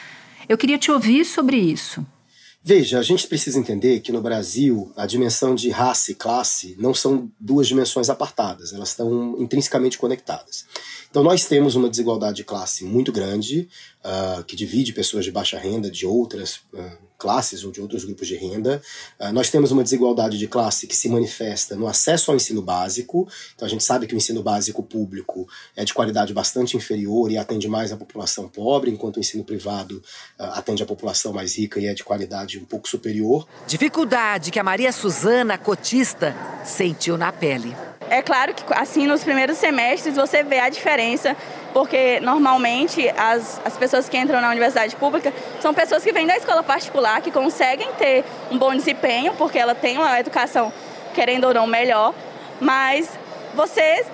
Eu 0.48 0.58
queria 0.58 0.78
te 0.78 0.90
ouvir 0.90 1.24
sobre 1.24 1.58
isso. 1.58 2.04
Veja, 2.68 2.98
a 2.98 3.02
gente 3.02 3.26
precisa 3.26 3.58
entender 3.58 4.00
que 4.00 4.12
no 4.12 4.20
Brasil 4.20 4.92
a 4.94 5.06
dimensão 5.06 5.54
de 5.54 5.70
raça 5.70 6.12
e 6.12 6.14
classe 6.14 6.76
não 6.78 6.92
são 6.92 7.32
duas 7.40 7.66
dimensões 7.66 8.10
apartadas, 8.10 8.74
elas 8.74 8.90
estão 8.90 9.36
intrinsecamente 9.38 9.96
conectadas. 9.96 10.66
Então 11.08 11.22
nós 11.22 11.46
temos 11.46 11.76
uma 11.76 11.88
desigualdade 11.88 12.36
de 12.36 12.44
classe 12.44 12.84
muito 12.84 13.10
grande, 13.10 13.70
uh, 14.04 14.44
que 14.44 14.54
divide 14.54 14.92
pessoas 14.92 15.24
de 15.24 15.32
baixa 15.32 15.58
renda 15.58 15.90
de 15.90 16.04
outras 16.04 16.56
uh, 16.74 17.07
classes 17.18 17.64
ou 17.64 17.72
de 17.72 17.80
outros 17.80 18.04
grupos 18.04 18.28
de 18.28 18.36
renda. 18.36 18.80
Uh, 19.18 19.32
nós 19.32 19.50
temos 19.50 19.70
uma 19.72 19.82
desigualdade 19.82 20.38
de 20.38 20.46
classe 20.46 20.86
que 20.86 20.96
se 20.96 21.08
manifesta 21.08 21.74
no 21.76 21.86
acesso 21.86 22.30
ao 22.30 22.36
ensino 22.36 22.62
básico. 22.62 23.28
Então 23.54 23.66
a 23.66 23.68
gente 23.70 23.82
sabe 23.82 24.06
que 24.06 24.14
o 24.14 24.16
ensino 24.16 24.42
básico 24.42 24.82
público 24.82 25.48
é 25.76 25.84
de 25.84 25.92
qualidade 25.92 26.32
bastante 26.32 26.76
inferior 26.76 27.30
e 27.30 27.36
atende 27.36 27.68
mais 27.68 27.92
a 27.92 27.96
população 27.96 28.48
pobre, 28.48 28.90
enquanto 28.90 29.16
o 29.16 29.20
ensino 29.20 29.44
privado 29.44 30.02
uh, 30.38 30.44
atende 30.54 30.82
a 30.82 30.86
população 30.86 31.32
mais 31.32 31.58
rica 31.58 31.80
e 31.80 31.86
é 31.86 31.94
de 31.94 32.04
qualidade 32.04 32.58
um 32.58 32.64
pouco 32.64 32.88
superior. 32.88 33.46
Dificuldade 33.66 34.50
que 34.50 34.58
a 34.58 34.64
Maria 34.64 34.92
Suzana, 34.92 35.58
cotista, 35.58 36.34
sentiu 36.64 37.18
na 37.18 37.32
pele. 37.32 37.74
É 38.10 38.22
claro 38.22 38.54
que 38.54 38.62
assim 38.70 39.06
nos 39.06 39.22
primeiros 39.22 39.58
semestres 39.58 40.16
você 40.16 40.42
vê 40.42 40.58
a 40.58 40.68
diferença 40.68 41.36
porque 41.72 42.18
normalmente 42.20 43.08
as, 43.10 43.60
as 43.64 43.76
pessoas 43.76 44.08
que 44.08 44.16
entram 44.16 44.40
na 44.40 44.50
universidade 44.50 44.96
pública 44.96 45.32
são 45.60 45.74
pessoas 45.74 46.02
que 46.02 46.12
vêm 46.12 46.26
da 46.26 46.36
escola 46.36 46.62
particular, 46.62 47.20
que 47.20 47.30
conseguem 47.30 47.92
ter 47.92 48.24
um 48.50 48.58
bom 48.58 48.74
desempenho, 48.74 49.34
porque 49.34 49.58
ela 49.58 49.74
tem 49.74 49.98
uma 49.98 50.18
educação, 50.18 50.72
querendo 51.14 51.44
ou 51.44 51.54
não, 51.54 51.66
melhor, 51.66 52.14
mas 52.60 53.10
você 53.54 54.04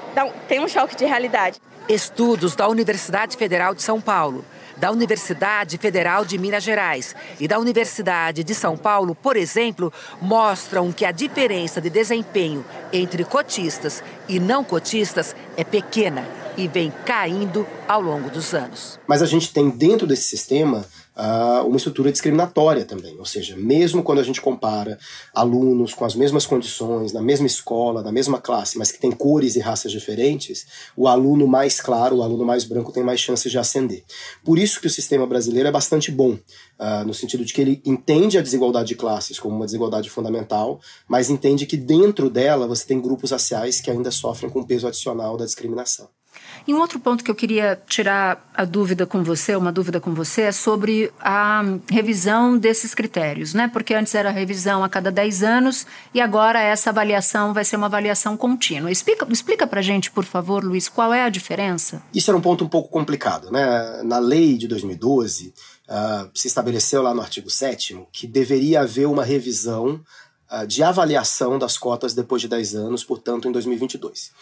tem 0.49 0.61
um 0.61 0.69
choque 0.69 0.97
de 0.97 1.05
realidade. 1.05 1.61
Estudos 1.89 2.57
da 2.57 2.67
Universidade 2.69 3.37
Federal 3.37 3.75
de 3.75 3.83
São 3.83 4.01
Paulo 4.01 4.45
da 4.77 4.91
Universidade 4.91 5.79
Federal 5.79 6.25
de 6.25 6.39
Minas 6.39 6.63
Gerais 6.63 7.15
e 7.39 7.49
da 7.49 7.59
Universidade 7.59 8.43
de 8.45 8.55
São 8.55 8.77
Paulo, 8.77 9.15
por 9.15 9.37
exemplo, 9.37 9.93
mostram 10.21 10.93
que 10.93 11.05
a 11.05 11.13
diferença 11.13 11.81
de 11.81 11.91
desempenho 11.91 12.65
entre 12.93 13.25
cotistas 13.25 14.03
e 14.29 14.39
não 14.39 14.65
cotistas 14.65 15.35
é 15.57 15.65
pequena 15.65 16.27
e 16.57 16.69
vem 16.69 16.93
caindo 17.05 17.67
ao 17.89 18.01
longo 18.01 18.31
dos 18.31 18.55
anos. 18.55 18.99
Mas 19.07 19.23
a 19.23 19.27
gente 19.27 19.53
tem 19.53 19.71
dentro 19.71 20.07
desse 20.07 20.25
sistema 20.25 20.85
uh, 21.17 21.67
uma 21.67 21.77
estrutura 21.77 22.11
discriminatória 22.11 22.85
também, 22.85 23.19
ou 23.19 23.25
seja, 23.25 23.57
mesmo 23.57 24.03
quando 24.03 24.19
a 24.19 24.23
gente 24.23 24.41
compara 24.41 24.99
alunos 25.35 25.95
com 25.95 26.05
as 26.05 26.15
mesmas 26.15 26.47
condições, 26.47 27.13
na 27.13 27.23
mesma 27.23 27.47
escola, 27.47 28.03
na 28.03 28.13
mesma 28.13 28.41
classe, 28.41 28.79
mas 28.79 28.91
que 28.91 29.01
tem 29.01 29.11
cores 29.11 29.57
e 29.57 29.61
raças 29.61 29.93
diferentes, 29.93 30.67
o 30.97 31.09
aluno 31.09 31.47
mais 31.47 31.81
claro, 31.81 32.17
o 32.17 32.23
aluno 32.23 32.45
mais 32.45 32.65
branco 32.65 32.93
tem 32.93 33.03
mais 33.03 33.21
chances 33.21 33.51
de 33.51 33.59
ascender. 33.59 34.05
Por 34.45 34.59
isso 34.59 34.81
que 34.81 34.87
o 34.87 34.91
sistema 34.91 35.27
brasileiro 35.27 35.69
é 35.69 35.73
bastante 35.73 36.11
bom, 36.11 36.33
uh, 36.33 37.05
no 37.07 37.15
sentido 37.15 37.45
de 37.45 37.53
que 37.53 37.61
ele 37.61 37.83
entende 37.85 38.39
a 38.39 38.43
desigualdade 38.43 38.89
de 38.89 38.97
classes 38.97 39.39
como 39.39 39.57
uma 39.57 39.67
desigualdade 39.67 40.11
fundamental, 40.11 40.81
mas 41.09 41.31
entende 41.31 41.67
que 41.67 41.77
dentro 41.77 42.29
dela 42.29 42.67
você 42.67 42.87
tem 42.87 43.01
grupos 43.01 43.31
raciais 43.31 43.81
que 43.81 43.91
ainda 43.91 44.11
sofrem 44.11 44.51
com 44.51 44.61
o 44.61 44.67
peso 44.67 44.87
adicional 44.87 45.37
da 45.37 45.45
discriminação. 45.45 46.09
E 46.67 46.73
um 46.73 46.81
outro 46.81 46.99
ponto 46.99 47.23
que 47.23 47.31
eu 47.31 47.35
queria 47.35 47.81
tirar 47.87 48.51
a 48.55 48.65
dúvida 48.65 49.07
com 49.07 49.23
você, 49.23 49.57
uma 49.57 49.73
dúvida 49.73 50.01
com 50.01 50.15
você, 50.15 50.43
é 50.43 50.53
sobre 50.53 51.13
a 51.21 51.63
revisão 51.91 52.57
desses 52.57 52.95
critérios, 52.95 53.53
né? 53.53 53.69
Porque 53.69 53.95
antes 53.95 54.15
era 54.15 54.31
revisão 54.31 54.83
a 54.85 54.89
cada 54.89 55.11
10 55.11 55.43
anos 55.43 55.87
e 56.13 56.21
agora 56.21 56.61
essa 56.61 56.91
avaliação 56.91 57.53
vai 57.53 57.65
ser 57.65 57.77
uma 57.77 57.87
avaliação 57.87 58.37
contínua. 58.37 58.91
Explica, 58.91 59.27
explica 59.31 59.67
pra 59.67 59.83
gente, 59.83 60.11
por 60.11 60.25
favor, 60.25 60.65
Luiz, 60.65 60.89
qual 60.89 61.13
é 61.13 61.25
a 61.25 61.29
diferença? 61.29 62.03
Isso 62.15 62.31
era 62.31 62.39
um 62.39 62.41
ponto 62.41 62.65
um 62.65 62.69
pouco 62.69 62.89
complicado, 62.89 63.51
né? 63.51 64.03
Na 64.03 64.19
lei 64.19 64.57
de 64.57 64.69
2012, 64.69 65.49
uh, 65.49 65.53
ah, 65.89 66.29
se 66.35 66.49
estabeleceu 66.49 67.03
lá 67.03 67.13
no 67.13 67.21
artigo 67.21 67.51
7 67.51 68.07
que 68.13 68.27
deveria 68.27 68.81
haver 68.83 69.07
uma 69.07 69.25
revisão 69.25 70.01
uh, 70.51 70.67
de 70.67 70.83
avaliação 70.83 71.59
das 71.59 71.77
cotas 71.77 72.15
depois 72.15 72.41
de 72.41 72.49
10 72.49 72.75
anos, 72.75 73.05
portanto, 73.05 73.49
em 73.49 73.53
2022. 73.53 74.33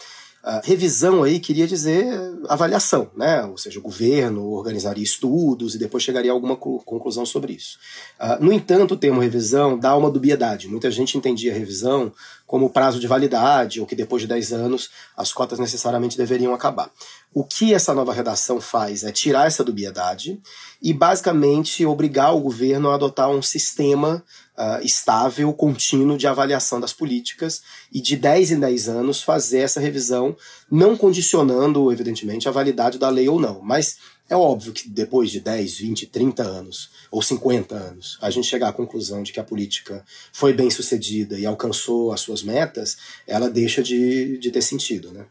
Revisão 0.63 1.23
aí 1.23 1.39
queria 1.39 1.65
dizer 1.65 2.05
avaliação, 2.49 3.09
né? 3.15 3.43
Ou 3.45 3.57
seja, 3.57 3.79
o 3.79 3.81
governo 3.81 4.49
organizaria 4.51 5.03
estudos 5.03 5.73
e 5.73 5.79
depois 5.79 6.03
chegaria 6.03 6.31
a 6.31 6.33
alguma 6.33 6.57
conclusão 6.57 7.25
sobre 7.25 7.53
isso. 7.53 7.79
Uh, 8.19 8.43
no 8.43 8.51
entanto, 8.51 8.93
o 8.93 8.97
termo 8.97 9.21
revisão 9.21 9.77
dá 9.79 9.95
uma 9.95 10.11
dubiedade. 10.11 10.67
Muita 10.67 10.91
gente 10.91 11.17
entendia 11.17 11.53
revisão 11.53 12.11
como 12.53 12.69
prazo 12.69 12.99
de 12.99 13.07
validade, 13.07 13.81
ou 13.81 13.87
que 13.87 13.95
depois 13.95 14.21
de 14.21 14.27
10 14.27 14.53
anos 14.53 14.91
as 15.17 15.33
cotas 15.33 15.57
necessariamente 15.57 16.15
deveriam 16.15 16.53
acabar. 16.53 16.91
O 17.33 17.43
que 17.43 17.73
essa 17.73 17.95
nova 17.95 18.13
redação 18.13 18.61
faz 18.61 19.03
é 19.03 19.11
tirar 19.11 19.47
essa 19.47 19.63
dubiedade 19.63 20.39
e 20.79 20.93
basicamente 20.93 21.83
obrigar 21.83 22.35
o 22.35 22.39
governo 22.39 22.91
a 22.91 22.93
adotar 22.93 23.27
um 23.27 23.41
sistema 23.41 24.23
uh, 24.55 24.85
estável, 24.85 25.51
contínuo 25.51 26.15
de 26.15 26.27
avaliação 26.27 26.79
das 26.79 26.93
políticas 26.93 27.63
e 27.91 27.99
de 27.99 28.15
10 28.15 28.51
em 28.51 28.59
10 28.59 28.87
anos 28.87 29.23
fazer 29.23 29.61
essa 29.61 29.79
revisão, 29.79 30.37
não 30.69 30.95
condicionando, 30.95 31.91
evidentemente, 31.91 32.47
a 32.47 32.51
validade 32.51 32.99
da 32.99 33.09
lei 33.09 33.27
ou 33.27 33.39
não. 33.39 33.61
Mas 33.63 33.97
é 34.33 34.35
óbvio 34.35 34.73
que 34.73 34.89
depois 34.89 35.29
de 35.29 35.39
10, 35.39 35.77
20, 35.77 36.07
30 36.07 36.41
anos 36.41 36.89
ou 37.11 37.21
50 37.21 37.75
anos, 37.75 38.17
a 38.19 38.31
gente 38.31 38.47
chegar 38.47 38.69
à 38.69 38.73
conclusão 38.73 39.21
de 39.21 39.31
que 39.31 39.39
a 39.39 39.43
política 39.43 40.03
foi 40.31 40.51
bem 40.53 40.71
sucedida 40.71 41.37
e 41.37 41.45
alcançou 41.45 42.11
as 42.11 42.21
suas 42.21 42.41
metas, 42.41 42.97
ela 43.27 43.47
deixa 43.47 43.83
de, 43.83 44.39
de 44.39 44.49
ter 44.49 44.63
sentido, 44.63 45.11
né? 45.11 45.25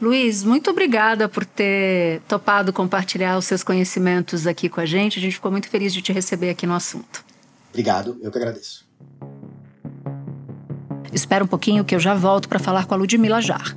Luiz, 0.00 0.44
muito 0.44 0.70
obrigada 0.70 1.28
por 1.28 1.44
ter 1.44 2.20
topado 2.28 2.72
compartilhar 2.72 3.36
os 3.36 3.44
seus 3.44 3.64
conhecimentos 3.64 4.46
aqui 4.46 4.68
com 4.68 4.80
a 4.80 4.86
gente. 4.86 5.18
A 5.18 5.22
gente 5.22 5.34
ficou 5.34 5.50
muito 5.50 5.68
feliz 5.68 5.92
de 5.92 6.00
te 6.00 6.12
receber 6.12 6.50
aqui 6.50 6.66
no 6.66 6.74
assunto. 6.74 7.24
Obrigado, 7.70 8.18
eu 8.22 8.30
que 8.30 8.38
agradeço. 8.38 8.84
Espera 11.12 11.42
um 11.42 11.48
pouquinho 11.48 11.84
que 11.84 11.94
eu 11.94 12.00
já 12.00 12.14
volto 12.14 12.48
para 12.48 12.60
falar 12.60 12.86
com 12.86 12.94
a 12.94 12.96
Ludmila 12.96 13.40
Jar. 13.40 13.76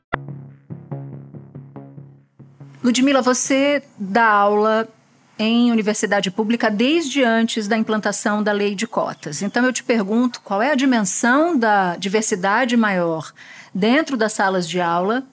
Ludmila, 2.83 3.21
você 3.21 3.83
dá 3.97 4.27
aula 4.27 4.87
em 5.37 5.71
universidade 5.71 6.29
pública 6.29 6.69
desde 6.69 7.23
antes 7.23 7.67
da 7.67 7.77
implantação 7.77 8.43
da 8.43 8.51
lei 8.51 8.75
de 8.75 8.87
cotas. 8.87 9.41
Então 9.41 9.65
eu 9.65 9.73
te 9.73 9.83
pergunto 9.83 10.41
qual 10.41 10.61
é 10.61 10.71
a 10.71 10.75
dimensão 10.75 11.57
da 11.57 11.95
diversidade 11.95 12.75
maior 12.75 13.31
dentro 13.73 14.17
das 14.17 14.33
salas 14.33 14.67
de 14.67 14.79
aula 14.79 15.23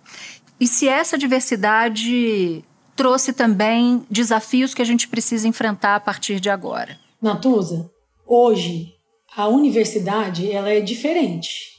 e 0.60 0.66
se 0.66 0.88
essa 0.88 1.16
diversidade 1.16 2.64
trouxe 2.96 3.32
também 3.32 4.04
desafios 4.10 4.74
que 4.74 4.82
a 4.82 4.84
gente 4.84 5.08
precisa 5.08 5.46
enfrentar 5.46 5.96
a 5.96 6.00
partir 6.00 6.40
de 6.40 6.50
agora. 6.50 6.98
Natuza, 7.20 7.90
hoje 8.26 8.94
a 9.36 9.46
universidade 9.46 10.50
ela 10.50 10.70
é 10.70 10.80
diferente. 10.80 11.78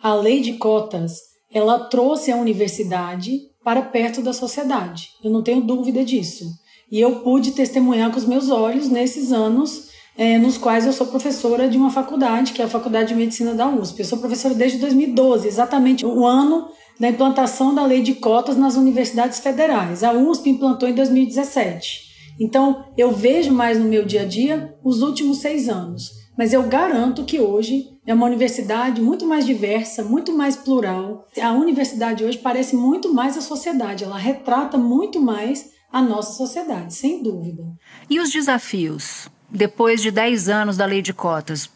A 0.00 0.14
lei 0.14 0.40
de 0.40 0.54
cotas 0.54 1.20
ela 1.52 1.88
trouxe 1.88 2.32
a 2.32 2.36
universidade 2.36 3.51
para 3.64 3.82
perto 3.82 4.22
da 4.22 4.32
sociedade. 4.32 5.10
Eu 5.22 5.30
não 5.30 5.42
tenho 5.42 5.60
dúvida 5.60 6.04
disso. 6.04 6.44
E 6.90 7.00
eu 7.00 7.20
pude 7.20 7.52
testemunhar 7.52 8.10
com 8.10 8.18
os 8.18 8.24
meus 8.24 8.50
olhos 8.50 8.88
nesses 8.88 9.32
anos 9.32 9.90
é, 10.16 10.38
nos 10.38 10.58
quais 10.58 10.86
eu 10.86 10.92
sou 10.92 11.06
professora 11.06 11.68
de 11.68 11.78
uma 11.78 11.90
faculdade, 11.90 12.52
que 12.52 12.60
é 12.60 12.64
a 12.64 12.68
Faculdade 12.68 13.08
de 13.08 13.14
Medicina 13.14 13.54
da 13.54 13.68
USP. 13.68 14.00
Eu 14.00 14.04
sou 14.04 14.18
professora 14.18 14.54
desde 14.54 14.78
2012, 14.78 15.48
exatamente 15.48 16.04
o 16.04 16.26
ano 16.26 16.68
da 17.00 17.08
implantação 17.08 17.74
da 17.74 17.84
lei 17.84 18.02
de 18.02 18.14
cotas 18.14 18.56
nas 18.56 18.76
universidades 18.76 19.40
federais. 19.40 20.04
A 20.04 20.12
USP 20.12 20.50
implantou 20.50 20.88
em 20.88 20.94
2017. 20.94 22.12
Então, 22.38 22.84
eu 22.96 23.10
vejo 23.10 23.52
mais 23.52 23.78
no 23.78 23.84
meu 23.84 24.04
dia 24.04 24.22
a 24.22 24.24
dia 24.24 24.74
os 24.84 25.00
últimos 25.02 25.38
seis 25.38 25.68
anos. 25.68 26.10
Mas 26.36 26.52
eu 26.52 26.62
garanto 26.64 27.24
que 27.24 27.40
hoje 27.40 27.91
é 28.06 28.12
uma 28.12 28.26
universidade 28.26 29.00
muito 29.00 29.26
mais 29.26 29.46
diversa, 29.46 30.02
muito 30.02 30.32
mais 30.32 30.56
plural. 30.56 31.26
A 31.40 31.52
universidade 31.52 32.24
hoje 32.24 32.38
parece 32.38 32.74
muito 32.74 33.12
mais 33.12 33.36
a 33.36 33.40
sociedade, 33.40 34.04
ela 34.04 34.18
retrata 34.18 34.76
muito 34.76 35.20
mais 35.20 35.70
a 35.92 36.00
nossa 36.02 36.32
sociedade, 36.32 36.94
sem 36.94 37.22
dúvida. 37.22 37.64
E 38.08 38.18
os 38.18 38.30
desafios? 38.30 39.28
Depois 39.50 40.00
de 40.00 40.10
10 40.10 40.48
anos 40.48 40.76
da 40.78 40.86
lei 40.86 41.02
de 41.02 41.12
cotas, 41.12 41.68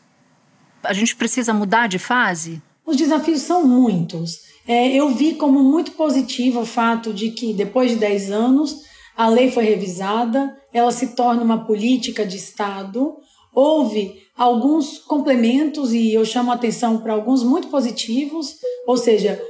a 0.82 0.92
gente 0.92 1.14
precisa 1.14 1.52
mudar 1.52 1.86
de 1.86 1.98
fase? 1.98 2.62
Os 2.86 2.96
desafios 2.96 3.42
são 3.42 3.66
muitos. 3.66 4.38
É, 4.66 4.88
eu 4.94 5.10
vi 5.10 5.34
como 5.34 5.62
muito 5.62 5.92
positivo 5.92 6.60
o 6.60 6.66
fato 6.66 7.12
de 7.12 7.30
que, 7.30 7.52
depois 7.52 7.90
de 7.90 7.98
10 7.98 8.30
anos, 8.30 8.76
a 9.16 9.28
lei 9.28 9.50
foi 9.50 9.64
revisada, 9.64 10.56
ela 10.72 10.90
se 10.90 11.08
torna 11.14 11.42
uma 11.42 11.64
política 11.64 12.24
de 12.24 12.36
Estado. 12.36 13.16
Houve 13.56 14.22
alguns 14.36 14.98
complementos 14.98 15.94
e 15.94 16.12
eu 16.12 16.26
chamo 16.26 16.50
a 16.50 16.54
atenção 16.54 16.98
para 16.98 17.14
alguns 17.14 17.42
muito 17.42 17.68
positivos, 17.68 18.58
ou 18.86 18.98
seja, 18.98 19.42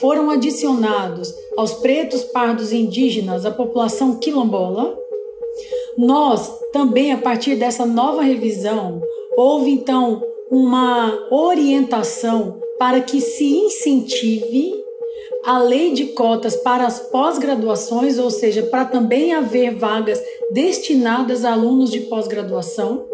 foram 0.00 0.30
adicionados 0.30 1.30
aos 1.54 1.74
pretos, 1.74 2.24
pardos 2.24 2.72
e 2.72 2.78
indígenas 2.78 3.44
a 3.44 3.50
população 3.50 4.16
quilombola. 4.16 4.96
Nós 5.98 6.50
também, 6.72 7.12
a 7.12 7.18
partir 7.18 7.56
dessa 7.56 7.84
nova 7.84 8.22
revisão, 8.22 9.02
houve 9.36 9.72
então 9.72 10.22
uma 10.50 11.12
orientação 11.30 12.62
para 12.78 13.02
que 13.02 13.20
se 13.20 13.44
incentive 13.44 14.72
a 15.44 15.58
lei 15.58 15.92
de 15.92 16.06
cotas 16.06 16.56
para 16.56 16.86
as 16.86 16.98
pós-graduações, 16.98 18.18
ou 18.18 18.30
seja, 18.30 18.62
para 18.62 18.86
também 18.86 19.34
haver 19.34 19.74
vagas 19.74 20.18
destinadas 20.50 21.44
a 21.44 21.52
alunos 21.52 21.90
de 21.90 22.00
pós-graduação 22.00 23.12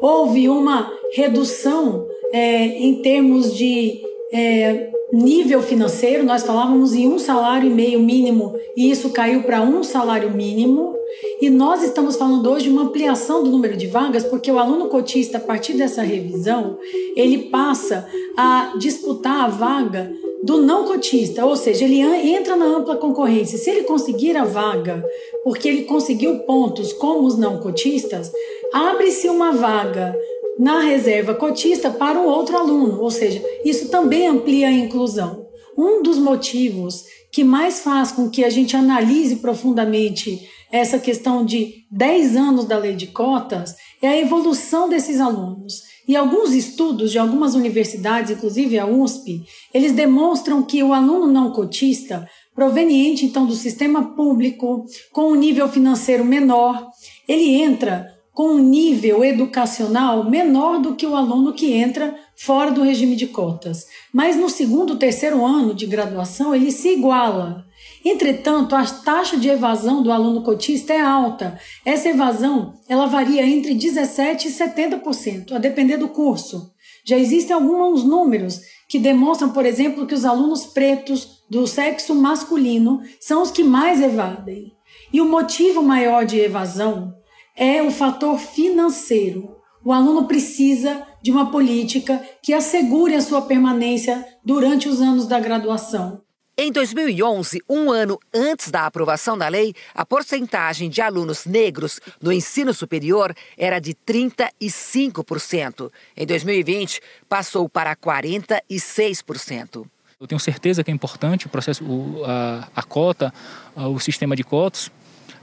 houve 0.00 0.48
uma 0.48 0.92
redução 1.12 2.06
é, 2.32 2.66
em 2.66 3.02
termos 3.02 3.54
de 3.54 4.00
é, 4.32 4.90
nível 5.12 5.62
financeiro, 5.62 6.24
nós 6.24 6.42
falávamos 6.42 6.94
em 6.94 7.08
um 7.08 7.18
salário 7.18 7.70
e 7.70 7.72
meio 7.72 8.00
mínimo 8.00 8.54
e 8.76 8.90
isso 8.90 9.10
caiu 9.10 9.42
para 9.42 9.62
um 9.62 9.82
salário 9.82 10.30
mínimo. 10.30 10.94
E 11.40 11.48
nós 11.48 11.82
estamos 11.82 12.16
falando 12.16 12.50
hoje 12.50 12.64
de 12.64 12.70
uma 12.70 12.82
ampliação 12.82 13.42
do 13.42 13.50
número 13.50 13.76
de 13.76 13.86
vagas, 13.86 14.24
porque 14.24 14.50
o 14.50 14.58
aluno 14.58 14.88
cotista, 14.88 15.38
a 15.38 15.40
partir 15.40 15.74
dessa 15.74 16.02
revisão, 16.02 16.78
ele 17.14 17.44
passa 17.44 18.06
a 18.36 18.74
disputar 18.78 19.44
a 19.44 19.48
vaga 19.48 20.12
do 20.46 20.62
não 20.62 20.84
cotista, 20.84 21.44
ou 21.44 21.56
seja, 21.56 21.84
ele 21.84 22.00
entra 22.00 22.54
na 22.54 22.66
ampla 22.66 22.94
concorrência. 22.96 23.58
Se 23.58 23.68
ele 23.68 23.82
conseguir 23.82 24.36
a 24.36 24.44
vaga, 24.44 25.04
porque 25.42 25.68
ele 25.68 25.82
conseguiu 25.82 26.38
pontos 26.40 26.92
como 26.92 27.26
os 27.26 27.36
não 27.36 27.58
cotistas, 27.58 28.30
abre-se 28.72 29.28
uma 29.28 29.50
vaga 29.50 30.16
na 30.56 30.80
reserva 30.80 31.34
cotista 31.34 31.90
para 31.90 32.20
um 32.20 32.26
outro 32.26 32.56
aluno, 32.56 33.02
ou 33.02 33.10
seja, 33.10 33.42
isso 33.64 33.88
também 33.88 34.28
amplia 34.28 34.68
a 34.68 34.72
inclusão. 34.72 35.48
Um 35.76 36.00
dos 36.00 36.16
motivos 36.16 37.04
que 37.32 37.42
mais 37.42 37.80
faz 37.80 38.12
com 38.12 38.30
que 38.30 38.44
a 38.44 38.48
gente 38.48 38.76
analise 38.76 39.36
profundamente 39.36 40.48
essa 40.70 40.98
questão 40.98 41.44
de 41.44 41.84
10 41.90 42.36
anos 42.36 42.64
da 42.66 42.78
lei 42.78 42.94
de 42.94 43.08
cotas 43.08 43.74
é 44.00 44.08
a 44.08 44.18
evolução 44.18 44.88
desses 44.88 45.20
alunos. 45.20 45.82
E 46.08 46.14
alguns 46.14 46.52
estudos 46.52 47.10
de 47.10 47.18
algumas 47.18 47.54
universidades, 47.54 48.30
inclusive 48.30 48.78
a 48.78 48.86
USP, 48.86 49.44
eles 49.74 49.92
demonstram 49.92 50.62
que 50.62 50.82
o 50.82 50.92
aluno 50.92 51.26
não 51.26 51.50
cotista, 51.50 52.28
proveniente 52.54 53.26
então 53.26 53.44
do 53.44 53.54
sistema 53.54 54.14
público, 54.14 54.84
com 55.12 55.32
um 55.32 55.34
nível 55.34 55.68
financeiro 55.68 56.24
menor, 56.24 56.88
ele 57.28 57.50
entra 57.54 58.16
com 58.32 58.50
um 58.50 58.58
nível 58.58 59.24
educacional 59.24 60.28
menor 60.28 60.80
do 60.80 60.94
que 60.94 61.06
o 61.06 61.16
aluno 61.16 61.54
que 61.54 61.72
entra 61.72 62.14
fora 62.36 62.70
do 62.70 62.82
regime 62.82 63.16
de 63.16 63.26
cotas. 63.26 63.86
Mas 64.12 64.36
no 64.36 64.48
segundo, 64.48 64.96
terceiro 64.96 65.44
ano 65.44 65.74
de 65.74 65.86
graduação, 65.86 66.54
ele 66.54 66.70
se 66.70 66.90
iguala. 66.90 67.65
Entretanto, 68.08 68.76
a 68.76 68.84
taxa 68.84 69.36
de 69.36 69.48
evasão 69.48 70.00
do 70.00 70.12
aluno 70.12 70.42
cotista 70.42 70.92
é 70.92 71.00
alta. 71.00 71.58
Essa 71.84 72.10
evasão 72.10 72.74
ela 72.88 73.06
varia 73.06 73.44
entre 73.44 73.74
17% 73.74 74.44
e 74.44 74.48
70%, 74.48 75.50
a 75.50 75.58
depender 75.58 75.96
do 75.96 76.06
curso. 76.10 76.70
Já 77.04 77.18
existem 77.18 77.52
alguns 77.52 78.04
números 78.04 78.60
que 78.88 79.00
demonstram, 79.00 79.50
por 79.50 79.66
exemplo, 79.66 80.06
que 80.06 80.14
os 80.14 80.24
alunos 80.24 80.66
pretos 80.66 81.42
do 81.50 81.66
sexo 81.66 82.14
masculino 82.14 83.00
são 83.18 83.42
os 83.42 83.50
que 83.50 83.64
mais 83.64 84.00
evadem. 84.00 84.72
E 85.12 85.20
o 85.20 85.28
motivo 85.28 85.82
maior 85.82 86.24
de 86.24 86.38
evasão 86.38 87.12
é 87.56 87.82
o 87.82 87.90
fator 87.90 88.38
financeiro. 88.38 89.56
O 89.84 89.92
aluno 89.92 90.28
precisa 90.28 91.04
de 91.20 91.32
uma 91.32 91.50
política 91.50 92.24
que 92.40 92.52
assegure 92.52 93.16
a 93.16 93.20
sua 93.20 93.42
permanência 93.42 94.24
durante 94.44 94.88
os 94.88 95.00
anos 95.00 95.26
da 95.26 95.40
graduação. 95.40 96.24
Em 96.58 96.72
2011, 96.72 97.62
um 97.68 97.92
ano 97.92 98.18
antes 98.32 98.70
da 98.70 98.86
aprovação 98.86 99.36
da 99.36 99.46
lei, 99.46 99.74
a 99.94 100.06
porcentagem 100.06 100.88
de 100.88 101.02
alunos 101.02 101.44
negros 101.44 102.00
no 102.18 102.32
ensino 102.32 102.72
superior 102.72 103.36
era 103.58 103.78
de 103.78 103.92
35%. 103.92 105.92
Em 106.16 106.24
2020, 106.24 107.02
passou 107.28 107.68
para 107.68 107.94
46%. 107.94 109.84
Eu 110.18 110.26
tenho 110.26 110.40
certeza 110.40 110.82
que 110.82 110.90
é 110.90 110.94
importante 110.94 111.44
o 111.44 111.50
processo, 111.50 111.84
a, 112.24 112.66
a 112.74 112.82
cota, 112.82 113.34
o 113.76 114.00
sistema 114.00 114.34
de 114.34 114.42
cotas, 114.42 114.90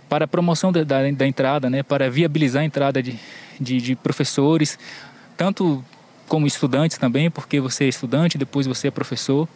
para 0.10 0.26
a 0.26 0.28
promoção 0.28 0.71
da, 0.71 0.84
da, 0.84 1.12
da 1.12 1.28
entrada, 1.28 1.69
né, 1.69 1.84
para 1.84 2.10
viabilizar 2.10 2.63
a 2.63 2.65
entrada 2.65 3.04
de, 3.04 3.19
de, 3.62 3.80
de 3.80 3.95
professores, 3.95 4.80
tanto 5.38 5.86
como 6.28 6.47
estudantes 6.47 6.97
também, 6.97 7.30
porque 7.30 7.60
você 7.60 7.84
é 7.84 7.88
estudante, 7.88 8.36
depois 8.36 8.65
você 8.65 8.88
é 8.88 8.91
professor. 8.91 9.47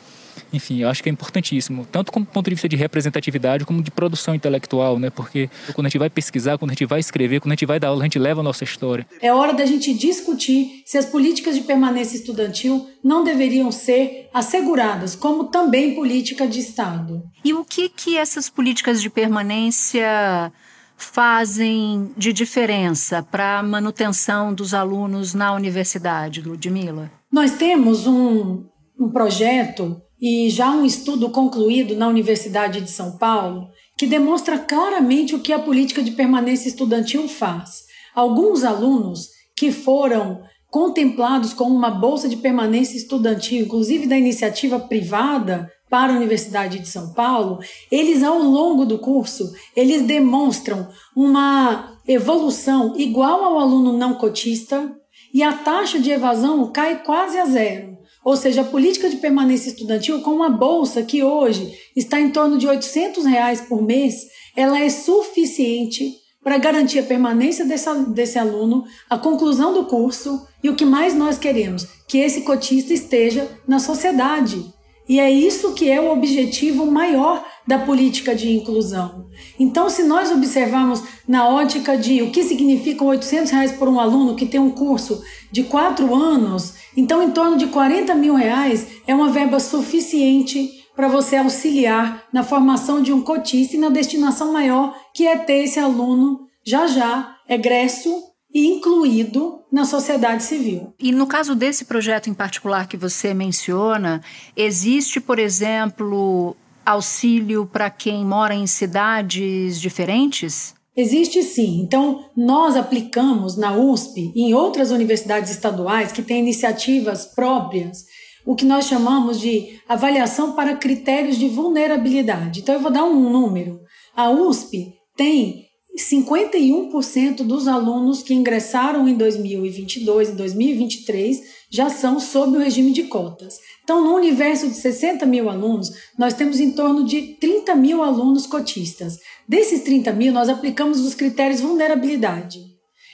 Enfim, 0.51 0.79
eu 0.79 0.89
acho 0.89 1.03
que 1.03 1.09
é 1.09 1.11
importantíssimo, 1.11 1.85
tanto 1.91 2.11
como 2.11 2.25
ponto 2.25 2.49
de 2.49 2.55
vista 2.55 2.69
de 2.69 2.75
representatividade, 2.75 3.65
como 3.65 3.81
de 3.81 3.91
produção 3.91 4.33
intelectual, 4.35 4.99
né? 4.99 5.09
Porque 5.09 5.49
quando 5.73 5.87
a 5.87 5.89
gente 5.89 5.99
vai 5.99 6.09
pesquisar, 6.09 6.57
quando 6.57 6.71
a 6.71 6.73
gente 6.73 6.85
vai 6.85 6.99
escrever, 6.99 7.39
quando 7.39 7.51
a 7.51 7.55
gente 7.55 7.65
vai 7.65 7.79
dar 7.79 7.89
aula, 7.89 8.01
a 8.01 8.05
gente 8.05 8.19
leva 8.19 8.41
a 8.41 8.43
nossa 8.43 8.63
história. 8.63 9.05
É 9.21 9.33
hora 9.33 9.53
da 9.53 9.65
gente 9.65 9.93
discutir 9.93 10.83
se 10.85 10.97
as 10.97 11.05
políticas 11.05 11.55
de 11.55 11.61
permanência 11.61 12.15
estudantil 12.15 12.89
não 13.03 13.23
deveriam 13.23 13.71
ser 13.71 14.29
asseguradas, 14.33 15.15
como 15.15 15.45
também 15.45 15.95
política 15.95 16.47
de 16.47 16.59
Estado. 16.59 17.23
E 17.43 17.53
o 17.53 17.63
que 17.63 17.89
que 17.89 18.17
essas 18.17 18.49
políticas 18.49 19.01
de 19.01 19.09
permanência 19.09 20.51
fazem 20.97 22.11
de 22.17 22.33
diferença 22.33 23.21
para 23.21 23.59
a 23.59 23.63
manutenção 23.63 24.53
dos 24.53 24.73
alunos 24.73 25.33
na 25.33 25.53
universidade, 25.53 26.41
Ludmila? 26.41 27.11
Nós 27.31 27.51
temos 27.51 28.07
um, 28.07 28.65
um 28.99 29.09
projeto 29.09 30.01
e 30.21 30.49
já 30.49 30.71
um 30.71 30.85
estudo 30.85 31.29
concluído 31.29 31.95
na 31.95 32.07
Universidade 32.07 32.81
de 32.81 32.89
São 32.89 33.17
Paulo 33.17 33.67
que 33.97 34.07
demonstra 34.07 34.59
claramente 34.59 35.35
o 35.35 35.39
que 35.39 35.51
a 35.51 35.59
política 35.59 36.03
de 36.03 36.11
permanência 36.11 36.67
estudantil 36.67 37.27
faz. 37.27 37.85
Alguns 38.15 38.63
alunos 38.63 39.29
que 39.55 39.71
foram 39.71 40.41
contemplados 40.69 41.53
com 41.53 41.65
uma 41.65 41.89
bolsa 41.89 42.27
de 42.27 42.37
permanência 42.37 42.97
estudantil, 42.97 43.65
inclusive 43.65 44.05
da 44.05 44.17
iniciativa 44.17 44.79
privada 44.79 45.71
para 45.89 46.13
a 46.13 46.15
Universidade 46.15 46.79
de 46.79 46.87
São 46.87 47.13
Paulo, 47.13 47.59
eles 47.89 48.21
ao 48.21 48.37
longo 48.37 48.85
do 48.85 48.99
curso, 48.99 49.51
eles 49.75 50.01
demonstram 50.01 50.87
uma 51.15 51.97
evolução 52.07 52.93
igual 52.97 53.43
ao 53.43 53.59
aluno 53.59 53.97
não 53.97 54.15
cotista 54.15 54.93
e 55.33 55.41
a 55.41 55.53
taxa 55.53 55.99
de 55.99 56.11
evasão 56.11 56.71
cai 56.71 57.03
quase 57.03 57.37
a 57.37 57.45
zero. 57.45 57.97
Ou 58.27 58.35
seja, 58.35 58.59
a 58.59 58.65
política 58.65 59.09
de 59.09 59.15
permanência 59.15 59.69
estudantil 59.69 60.19
com 60.19 60.31
uma 60.31 60.49
bolsa 60.49 61.01
que 61.01 61.23
hoje 61.23 61.79
está 61.95 62.19
em 62.19 62.29
torno 62.29 62.57
de 62.57 62.67
800 62.67 63.23
reais 63.23 63.61
por 63.61 63.81
mês, 63.81 64.25
ela 64.53 64.77
é 64.81 64.89
suficiente 64.89 66.13
para 66.43 66.57
garantir 66.57 66.99
a 66.99 67.03
permanência 67.03 67.63
desse, 67.63 67.89
desse 68.09 68.37
aluno, 68.37 68.83
a 69.09 69.17
conclusão 69.17 69.73
do 69.73 69.85
curso 69.85 70.45
e 70.61 70.67
o 70.67 70.75
que 70.75 70.83
mais 70.83 71.15
nós 71.15 71.37
queremos, 71.37 71.87
que 72.05 72.17
esse 72.17 72.41
cotista 72.41 72.91
esteja 72.91 73.49
na 73.65 73.79
sociedade. 73.79 74.61
E 75.07 75.19
é 75.19 75.31
isso 75.31 75.73
que 75.73 75.89
é 75.89 76.01
o 76.01 76.11
objetivo 76.11 76.85
maior 76.85 77.45
da 77.65 77.79
política 77.79 78.35
de 78.35 78.51
inclusão. 78.51 79.27
Então, 79.59 79.89
se 79.89 80.03
nós 80.03 80.31
observarmos 80.31 81.03
na 81.27 81.47
ótica 81.47 81.97
de 81.97 82.21
o 82.21 82.31
que 82.31 82.43
significa 82.43 83.03
800 83.03 83.51
reais 83.51 83.71
por 83.71 83.87
um 83.87 83.99
aluno 83.99 84.35
que 84.35 84.45
tem 84.45 84.59
um 84.59 84.71
curso 84.71 85.21
de 85.51 85.63
quatro 85.63 86.13
anos, 86.13 86.75
então 86.95 87.21
em 87.23 87.31
torno 87.31 87.57
de 87.57 87.67
40 87.67 88.13
mil 88.15 88.35
reais 88.35 88.87
é 89.05 89.13
uma 89.15 89.29
verba 89.29 89.59
suficiente 89.59 90.69
para 90.95 91.07
você 91.07 91.35
auxiliar 91.35 92.23
na 92.33 92.43
formação 92.43 93.01
de 93.01 93.13
um 93.13 93.21
cotista 93.21 93.75
e 93.75 93.79
na 93.79 93.89
destinação 93.89 94.51
maior, 94.51 94.97
que 95.13 95.27
é 95.27 95.37
ter 95.37 95.63
esse 95.63 95.79
aluno 95.79 96.47
já 96.65 96.87
já 96.87 97.35
egresso 97.47 98.26
incluído 98.53 99.59
na 99.71 99.85
sociedade 99.85 100.43
civil. 100.43 100.93
E 100.99 101.11
no 101.11 101.27
caso 101.27 101.55
desse 101.55 101.85
projeto 101.85 102.29
em 102.29 102.33
particular 102.33 102.87
que 102.87 102.97
você 102.97 103.33
menciona, 103.33 104.21
existe, 104.55 105.19
por 105.19 105.39
exemplo, 105.39 106.55
auxílio 106.85 107.65
para 107.65 107.89
quem 107.89 108.25
mora 108.25 108.55
em 108.55 108.65
cidades 108.65 109.79
diferentes? 109.79 110.73
Existe 110.95 111.43
sim. 111.43 111.81
Então, 111.81 112.25
nós 112.35 112.75
aplicamos 112.75 113.55
na 113.55 113.75
USP 113.75 114.31
e 114.35 114.49
em 114.49 114.53
outras 114.53 114.89
universidades 114.89 115.51
estaduais 115.51 116.11
que 116.11 116.23
têm 116.23 116.39
iniciativas 116.39 117.25
próprias 117.25 118.05
o 118.47 118.55
que 118.55 118.63
nós 118.63 118.85
chamamos 118.85 119.41
de 119.41 119.77
avaliação 119.89 120.53
para 120.53 120.77
critérios 120.77 121.37
de 121.37 121.49
vulnerabilidade. 121.49 122.61
Então, 122.61 122.73
eu 122.73 122.81
vou 122.81 122.89
dar 122.89 123.03
um 123.03 123.29
número. 123.29 123.81
A 124.15 124.29
USP 124.29 124.93
tem 125.17 125.66
51% 125.97 127.37
dos 127.37 127.67
alunos 127.67 128.21
que 128.21 128.33
ingressaram 128.33 129.07
em 129.07 129.15
2022 129.15 130.29
e 130.29 130.31
2023 130.33 131.41
já 131.69 131.89
são 131.89 132.19
sob 132.19 132.55
o 132.55 132.59
regime 132.59 132.91
de 132.91 133.03
cotas. 133.03 133.57
Então, 133.83 134.03
no 134.03 134.15
universo 134.15 134.67
de 134.67 134.75
60 134.75 135.25
mil 135.25 135.49
alunos, 135.49 135.91
nós 136.17 136.33
temos 136.33 136.59
em 136.59 136.71
torno 136.71 137.03
de 137.03 137.35
30 137.39 137.75
mil 137.75 138.03
alunos 138.03 138.45
cotistas. 138.45 139.17
Desses 139.47 139.81
30 139.81 140.13
mil, 140.13 140.31
nós 140.31 140.49
aplicamos 140.49 140.99
os 140.99 141.15
critérios 141.15 141.61
vulnerabilidade. 141.61 142.59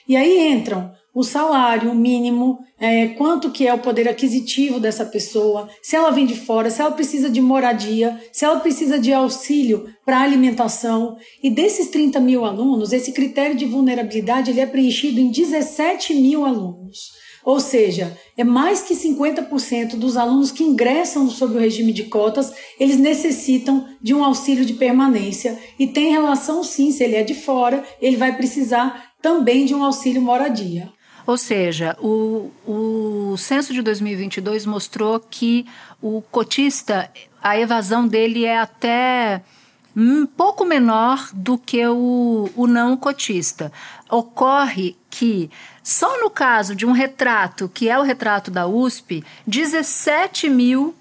E 0.07 0.15
aí 0.15 0.51
entram 0.51 0.91
o 1.13 1.23
salário 1.23 1.93
mínimo, 1.93 2.59
é, 2.79 3.09
quanto 3.09 3.51
que 3.51 3.67
é 3.67 3.73
o 3.73 3.79
poder 3.79 4.09
aquisitivo 4.09 4.79
dessa 4.79 5.05
pessoa, 5.05 5.69
se 5.81 5.95
ela 5.95 6.09
vem 6.09 6.25
de 6.25 6.35
fora, 6.35 6.71
se 6.71 6.81
ela 6.81 6.91
precisa 6.91 7.29
de 7.29 7.39
moradia, 7.39 8.19
se 8.31 8.43
ela 8.43 8.59
precisa 8.59 8.97
de 8.97 9.13
auxílio 9.13 9.87
para 10.03 10.21
alimentação. 10.21 11.15
E 11.41 11.51
desses 11.51 11.89
30 11.89 12.19
mil 12.19 12.43
alunos, 12.45 12.91
esse 12.91 13.11
critério 13.11 13.55
de 13.55 13.65
vulnerabilidade 13.65 14.49
ele 14.49 14.59
é 14.59 14.65
preenchido 14.65 15.19
em 15.19 15.29
17 15.29 16.15
mil 16.15 16.45
alunos. 16.45 17.11
Ou 17.45 17.59
seja, 17.59 18.17
é 18.37 18.43
mais 18.43 18.81
que 18.81 18.95
50% 18.95 19.95
dos 19.97 20.15
alunos 20.15 20.51
que 20.51 20.63
ingressam 20.63 21.29
sob 21.29 21.55
o 21.55 21.59
regime 21.59 21.91
de 21.91 22.03
cotas, 22.05 22.53
eles 22.79 22.97
necessitam 22.97 23.85
de 24.01 24.13
um 24.13 24.23
auxílio 24.23 24.65
de 24.65 24.73
permanência 24.73 25.59
e 25.77 25.85
tem 25.85 26.11
relação 26.11 26.63
sim, 26.63 26.91
se 26.91 27.03
ele 27.03 27.15
é 27.15 27.23
de 27.23 27.33
fora, 27.33 27.83
ele 28.01 28.15
vai 28.15 28.35
precisar 28.35 29.11
também 29.21 29.65
de 29.65 29.75
um 29.75 29.83
auxílio 29.83 30.21
moradia. 30.21 30.89
Ou 31.25 31.37
seja, 31.37 31.97
o, 32.01 32.51
o 32.65 33.37
censo 33.37 33.73
de 33.73 33.81
2022 33.81 34.65
mostrou 34.65 35.19
que 35.19 35.65
o 36.01 36.21
cotista, 36.21 37.09
a 37.41 37.57
evasão 37.57 38.05
dele 38.05 38.43
é 38.43 38.59
até 38.59 39.41
um 39.95 40.25
pouco 40.25 40.65
menor 40.65 41.29
do 41.33 41.57
que 41.57 41.85
o, 41.87 42.49
o 42.55 42.67
não 42.67 42.97
cotista. 42.97 43.71
Ocorre 44.09 44.97
que, 45.09 45.49
só 45.81 46.19
no 46.19 46.29
caso 46.29 46.75
de 46.75 46.85
um 46.85 46.91
retrato, 46.91 47.69
que 47.69 47.87
é 47.87 47.97
o 47.97 48.03
retrato 48.03 48.51
da 48.51 48.67
USP, 48.67 49.23
17 49.47 50.49
mil 50.49 50.93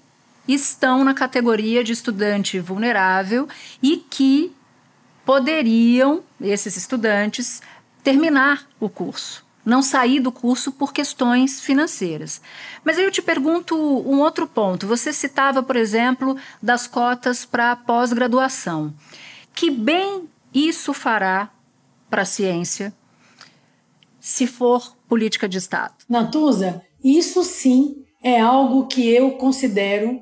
estão 0.47 1.03
na 1.03 1.13
categoria 1.13 1.83
de 1.83 1.91
estudante 1.91 2.59
vulnerável 2.59 3.47
e 3.81 3.97
que 3.97 4.55
poderiam, 5.25 6.23
esses 6.39 6.77
estudantes, 6.77 7.61
terminar 8.03 8.67
o 8.79 8.89
curso 8.89 9.43
não 9.65 9.81
sair 9.81 10.19
do 10.19 10.31
curso 10.31 10.71
por 10.71 10.93
questões 10.93 11.61
financeiras. 11.61 12.41
Mas 12.83 12.97
aí 12.97 13.05
eu 13.05 13.11
te 13.11 13.21
pergunto 13.21 13.75
um 13.75 14.19
outro 14.19 14.45
ponto. 14.47 14.87
Você 14.87 15.13
citava, 15.13 15.63
por 15.63 15.75
exemplo, 15.75 16.35
das 16.61 16.87
cotas 16.87 17.45
para 17.45 17.75
pós-graduação. 17.75 18.93
Que 19.53 19.69
bem 19.69 20.27
isso 20.53 20.93
fará 20.93 21.49
para 22.09 22.23
a 22.23 22.25
ciência 22.25 22.93
se 24.19 24.47
for 24.47 24.95
política 25.07 25.47
de 25.47 25.57
Estado? 25.57 25.93
Natuza, 26.07 26.81
isso 27.03 27.43
sim 27.43 28.03
é 28.23 28.39
algo 28.39 28.87
que 28.87 29.07
eu 29.09 29.31
considero 29.31 30.21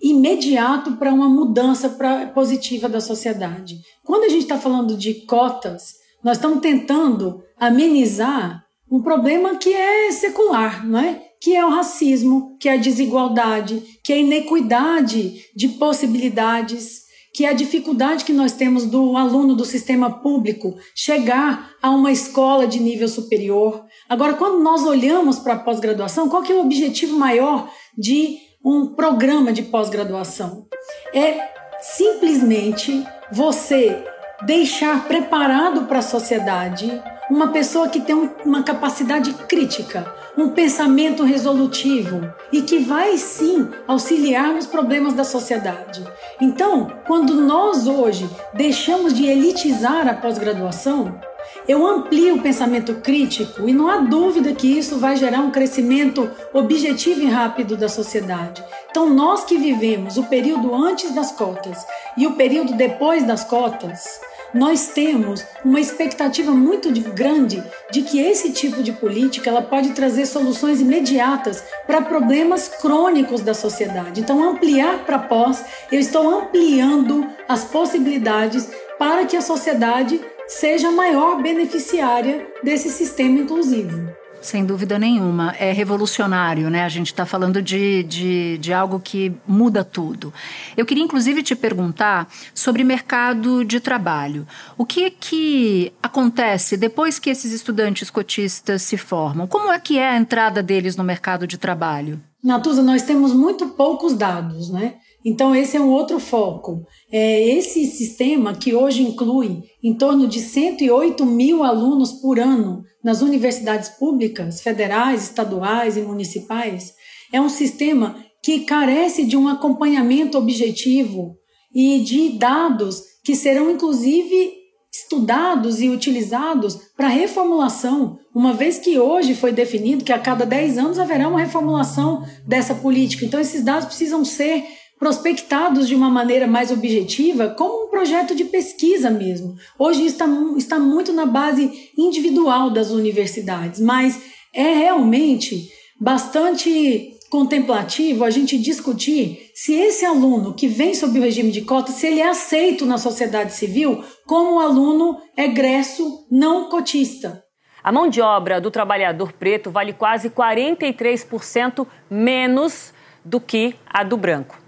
imediato 0.00 0.96
para 0.96 1.12
uma 1.12 1.28
mudança 1.28 1.90
pra, 1.90 2.26
positiva 2.28 2.88
da 2.88 3.00
sociedade. 3.00 3.80
Quando 4.04 4.24
a 4.24 4.28
gente 4.28 4.42
está 4.42 4.58
falando 4.58 4.96
de 4.96 5.26
cotas, 5.26 5.94
nós 6.22 6.36
estamos 6.36 6.60
tentando 6.60 7.42
amenizar 7.58 8.64
um 8.90 9.00
problema 9.00 9.56
que 9.56 9.72
é 9.72 10.10
secular, 10.10 10.86
não 10.86 10.98
é? 10.98 11.30
que 11.40 11.56
é 11.56 11.64
o 11.64 11.70
racismo, 11.70 12.56
que 12.60 12.68
é 12.68 12.74
a 12.74 12.76
desigualdade, 12.76 13.82
que 14.04 14.12
é 14.12 14.16
a 14.16 14.20
inequidade 14.20 15.46
de 15.56 15.68
possibilidades, 15.68 17.04
que 17.32 17.46
é 17.46 17.48
a 17.48 17.54
dificuldade 17.54 18.24
que 18.24 18.32
nós 18.32 18.52
temos 18.52 18.84
do 18.84 19.16
aluno 19.16 19.54
do 19.54 19.64
sistema 19.64 20.10
público 20.20 20.76
chegar 20.94 21.70
a 21.80 21.90
uma 21.90 22.12
escola 22.12 22.66
de 22.66 22.78
nível 22.78 23.08
superior. 23.08 23.86
Agora, 24.08 24.34
quando 24.34 24.62
nós 24.62 24.84
olhamos 24.84 25.38
para 25.38 25.54
a 25.54 25.58
pós-graduação, 25.58 26.28
qual 26.28 26.42
que 26.42 26.52
é 26.52 26.54
o 26.54 26.60
objetivo 26.60 27.16
maior 27.16 27.70
de 27.96 28.36
um 28.62 28.88
programa 28.94 29.50
de 29.50 29.62
pós-graduação? 29.62 30.66
É 31.14 31.48
simplesmente 31.80 33.02
você 33.32 34.04
deixar 34.44 35.06
preparado 35.06 35.86
para 35.86 36.00
a 36.00 36.02
sociedade 36.02 37.00
uma 37.30 37.48
pessoa 37.48 37.88
que 37.88 38.00
tem 38.00 38.30
uma 38.44 38.62
capacidade 38.64 39.32
crítica, 39.48 40.12
um 40.36 40.48
pensamento 40.48 41.22
resolutivo 41.22 42.32
e 42.52 42.62
que 42.62 42.78
vai 42.78 43.16
sim 43.16 43.68
auxiliar 43.86 44.52
nos 44.52 44.66
problemas 44.66 45.14
da 45.14 45.22
sociedade. 45.22 46.04
Então, 46.40 46.90
quando 47.06 47.34
nós 47.34 47.86
hoje 47.86 48.28
deixamos 48.52 49.14
de 49.14 49.26
elitizar 49.26 50.08
a 50.08 50.14
pós-graduação, 50.14 51.20
eu 51.68 51.86
amplio 51.86 52.36
o 52.36 52.42
pensamento 52.42 52.96
crítico 52.96 53.68
e 53.68 53.72
não 53.72 53.88
há 53.88 53.98
dúvida 53.98 54.52
que 54.52 54.66
isso 54.66 54.98
vai 54.98 55.16
gerar 55.16 55.40
um 55.40 55.50
crescimento 55.50 56.30
objetivo 56.52 57.22
e 57.22 57.26
rápido 57.26 57.76
da 57.76 57.88
sociedade. 57.88 58.64
Então, 58.90 59.08
nós 59.08 59.44
que 59.44 59.56
vivemos 59.56 60.16
o 60.16 60.24
período 60.24 60.74
antes 60.74 61.14
das 61.14 61.30
cotas 61.30 61.86
e 62.16 62.26
o 62.26 62.32
período 62.32 62.74
depois 62.74 63.24
das 63.24 63.44
cotas, 63.44 64.20
nós 64.52 64.88
temos 64.88 65.44
uma 65.64 65.80
expectativa 65.80 66.52
muito 66.52 66.90
grande 67.12 67.62
de 67.90 68.02
que 68.02 68.20
esse 68.20 68.52
tipo 68.52 68.82
de 68.82 68.92
política 68.92 69.50
ela 69.50 69.62
pode 69.62 69.90
trazer 69.90 70.26
soluções 70.26 70.80
imediatas 70.80 71.62
para 71.86 72.02
problemas 72.02 72.68
crônicos 72.68 73.40
da 73.40 73.54
sociedade. 73.54 74.20
Então, 74.20 74.42
ampliar 74.42 75.04
para 75.04 75.18
pós, 75.18 75.64
eu 75.90 76.00
estou 76.00 76.28
ampliando 76.28 77.26
as 77.48 77.64
possibilidades 77.64 78.68
para 78.98 79.24
que 79.24 79.36
a 79.36 79.42
sociedade 79.42 80.20
seja 80.46 80.88
a 80.88 80.92
maior 80.92 81.40
beneficiária 81.40 82.46
desse 82.62 82.90
sistema 82.90 83.38
inclusivo. 83.38 84.10
Sem 84.40 84.64
dúvida 84.64 84.98
nenhuma. 84.98 85.54
É 85.58 85.70
revolucionário, 85.70 86.70
né? 86.70 86.84
A 86.84 86.88
gente 86.88 87.08
está 87.08 87.26
falando 87.26 87.60
de, 87.60 88.02
de, 88.04 88.58
de 88.58 88.72
algo 88.72 88.98
que 88.98 89.32
muda 89.46 89.84
tudo. 89.84 90.32
Eu 90.76 90.86
queria, 90.86 91.04
inclusive, 91.04 91.42
te 91.42 91.54
perguntar 91.54 92.26
sobre 92.54 92.82
mercado 92.82 93.64
de 93.64 93.80
trabalho. 93.80 94.46
O 94.78 94.86
que 94.86 95.10
que 95.10 95.92
acontece 96.02 96.76
depois 96.76 97.18
que 97.18 97.28
esses 97.28 97.52
estudantes 97.52 98.08
cotistas 98.08 98.82
se 98.82 98.96
formam? 98.96 99.46
Como 99.46 99.70
é 99.70 99.78
que 99.78 99.98
é 99.98 100.08
a 100.08 100.16
entrada 100.16 100.62
deles 100.62 100.96
no 100.96 101.04
mercado 101.04 101.46
de 101.46 101.58
trabalho? 101.58 102.20
Natuza, 102.42 102.82
nós 102.82 103.02
temos 103.02 103.34
muito 103.34 103.68
poucos 103.70 104.14
dados, 104.14 104.70
né? 104.70 104.94
Então, 105.22 105.54
esse 105.54 105.76
é 105.76 105.80
um 105.80 105.90
outro 105.90 106.18
foco. 106.18 106.86
É 107.12 107.46
esse 107.54 107.84
sistema, 107.84 108.54
que 108.54 108.74
hoje 108.74 109.02
inclui 109.02 109.64
em 109.82 109.94
torno 109.94 110.26
de 110.26 110.40
108 110.40 111.26
mil 111.26 111.62
alunos 111.62 112.12
por 112.12 112.38
ano 112.38 112.82
nas 113.02 113.22
universidades 113.22 113.88
públicas, 113.88 114.60
federais, 114.60 115.24
estaduais 115.24 115.96
e 115.96 116.02
municipais, 116.02 116.92
é 117.32 117.40
um 117.40 117.48
sistema 117.48 118.16
que 118.42 118.60
carece 118.60 119.24
de 119.24 119.36
um 119.36 119.48
acompanhamento 119.48 120.38
objetivo 120.38 121.36
e 121.74 122.00
de 122.00 122.30
dados 122.30 123.02
que 123.24 123.34
serão, 123.34 123.70
inclusive, 123.70 124.60
estudados 124.92 125.80
e 125.80 125.88
utilizados 125.88 126.76
para 126.96 127.06
reformulação, 127.06 128.18
uma 128.34 128.52
vez 128.52 128.78
que 128.78 128.98
hoje 128.98 129.34
foi 129.34 129.52
definido 129.52 130.04
que 130.04 130.12
a 130.12 130.18
cada 130.18 130.44
10 130.44 130.78
anos 130.78 130.98
haverá 130.98 131.28
uma 131.28 131.40
reformulação 131.40 132.24
dessa 132.46 132.74
política. 132.74 133.24
Então, 133.24 133.38
esses 133.38 133.62
dados 133.62 133.86
precisam 133.86 134.24
ser 134.24 134.64
prospectados 134.98 135.88
de 135.88 135.94
uma 135.94 136.10
maneira 136.10 136.46
mais 136.46 136.70
objetiva 136.70 137.50
como 137.50 137.79
projeto 137.90 138.34
de 138.34 138.44
pesquisa 138.44 139.10
mesmo. 139.10 139.56
Hoje 139.78 140.06
está, 140.06 140.26
está 140.56 140.78
muito 140.78 141.12
na 141.12 141.26
base 141.26 141.90
individual 141.96 142.70
das 142.70 142.90
universidades, 142.90 143.80
mas 143.80 144.20
é 144.54 144.74
realmente 144.74 145.68
bastante 146.00 147.18
contemplativo 147.30 148.24
a 148.24 148.30
gente 148.30 148.58
discutir 148.58 149.50
se 149.54 149.72
esse 149.72 150.04
aluno 150.04 150.52
que 150.52 150.66
vem 150.66 150.94
sob 150.94 151.18
o 151.18 151.22
regime 151.22 151.52
de 151.52 151.62
cota, 151.62 151.92
se 151.92 152.08
ele 152.08 152.20
é 152.20 152.28
aceito 152.28 152.84
na 152.84 152.98
sociedade 152.98 153.52
civil 153.52 154.04
como 154.26 154.56
um 154.56 154.60
aluno 154.60 155.20
egresso 155.36 156.26
não 156.30 156.68
cotista. 156.68 157.44
A 157.82 157.92
mão 157.92 158.08
de 158.08 158.20
obra 158.20 158.60
do 158.60 158.70
trabalhador 158.70 159.32
preto 159.32 159.70
vale 159.70 159.92
quase 159.92 160.28
43% 160.28 161.86
menos 162.10 162.92
do 163.24 163.40
que 163.40 163.74
a 163.86 164.02
do 164.02 164.16
branco. 164.16 164.59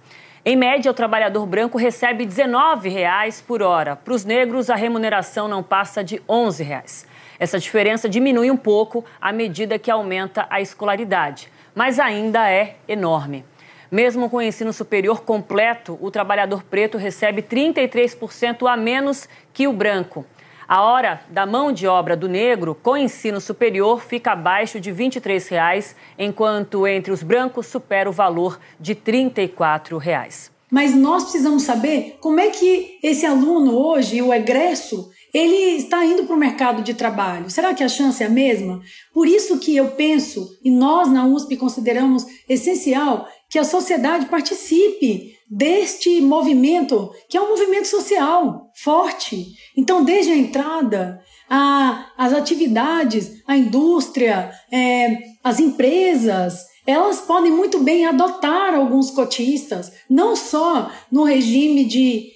Em 0.44 0.56
média, 0.56 0.90
o 0.90 0.94
trabalhador 0.94 1.46
branco 1.46 1.78
recebe 1.78 2.26
19 2.26 2.88
reais 2.88 3.40
por 3.40 3.62
hora. 3.62 3.94
Para 3.94 4.12
os 4.12 4.24
negros, 4.24 4.70
a 4.70 4.74
remuneração 4.74 5.46
não 5.46 5.62
passa 5.62 6.02
de 6.02 6.20
11 6.28 6.64
reais. 6.64 7.06
Essa 7.38 7.60
diferença 7.60 8.08
diminui 8.08 8.50
um 8.50 8.56
pouco 8.56 9.04
à 9.20 9.30
medida 9.30 9.78
que 9.78 9.88
aumenta 9.88 10.44
a 10.50 10.60
escolaridade, 10.60 11.48
mas 11.72 12.00
ainda 12.00 12.50
é 12.50 12.74
enorme. 12.88 13.44
Mesmo 13.88 14.28
com 14.28 14.38
o 14.38 14.42
ensino 14.42 14.72
superior 14.72 15.22
completo, 15.22 15.96
o 16.00 16.10
trabalhador 16.10 16.64
preto 16.64 16.98
recebe 16.98 17.40
33% 17.40 18.68
a 18.68 18.76
menos 18.76 19.28
que 19.52 19.68
o 19.68 19.72
branco. 19.72 20.26
A 20.68 20.82
hora 20.82 21.20
da 21.28 21.44
mão 21.44 21.72
de 21.72 21.86
obra 21.86 22.16
do 22.16 22.28
negro 22.28 22.74
com 22.74 22.96
ensino 22.96 23.40
superior 23.40 24.02
fica 24.02 24.32
abaixo 24.32 24.78
de 24.78 24.92
23 24.92 25.48
reais, 25.48 25.96
enquanto 26.18 26.86
entre 26.86 27.12
os 27.12 27.22
brancos 27.22 27.66
supera 27.66 28.08
o 28.08 28.12
valor 28.12 28.58
de 28.78 28.94
34 28.94 29.98
reais. 29.98 30.50
Mas 30.70 30.94
nós 30.94 31.24
precisamos 31.24 31.64
saber 31.64 32.16
como 32.20 32.40
é 32.40 32.48
que 32.48 32.98
esse 33.02 33.26
aluno 33.26 33.76
hoje, 33.76 34.22
o 34.22 34.32
egresso, 34.32 35.10
ele 35.34 35.76
está 35.76 36.04
indo 36.04 36.24
para 36.24 36.34
o 36.34 36.38
mercado 36.38 36.82
de 36.82 36.94
trabalho. 36.94 37.50
Será 37.50 37.74
que 37.74 37.84
a 37.84 37.88
chance 37.88 38.22
é 38.22 38.26
a 38.26 38.30
mesma? 38.30 38.80
Por 39.12 39.26
isso 39.26 39.58
que 39.58 39.76
eu 39.76 39.90
penso, 39.90 40.58
e 40.62 40.70
nós 40.70 41.08
na 41.08 41.26
USP 41.26 41.56
consideramos 41.56 42.24
essencial, 42.48 43.28
que 43.50 43.58
a 43.58 43.64
sociedade 43.64 44.26
participe 44.26 45.36
deste 45.50 46.22
movimento, 46.22 47.12
que 47.28 47.36
é 47.36 47.40
um 47.40 47.50
movimento 47.50 47.88
social 47.88 48.61
forte. 48.74 49.54
Então, 49.76 50.04
desde 50.04 50.32
a 50.32 50.36
entrada, 50.36 51.20
a, 51.48 52.06
as 52.16 52.32
atividades, 52.32 53.42
a 53.46 53.56
indústria, 53.56 54.50
é, 54.70 55.18
as 55.42 55.60
empresas, 55.60 56.66
elas 56.86 57.20
podem 57.20 57.50
muito 57.50 57.80
bem 57.80 58.06
adotar 58.06 58.74
alguns 58.74 59.10
cotistas, 59.10 59.92
não 60.08 60.34
só 60.34 60.90
no 61.10 61.24
regime 61.24 61.84
de 61.84 62.32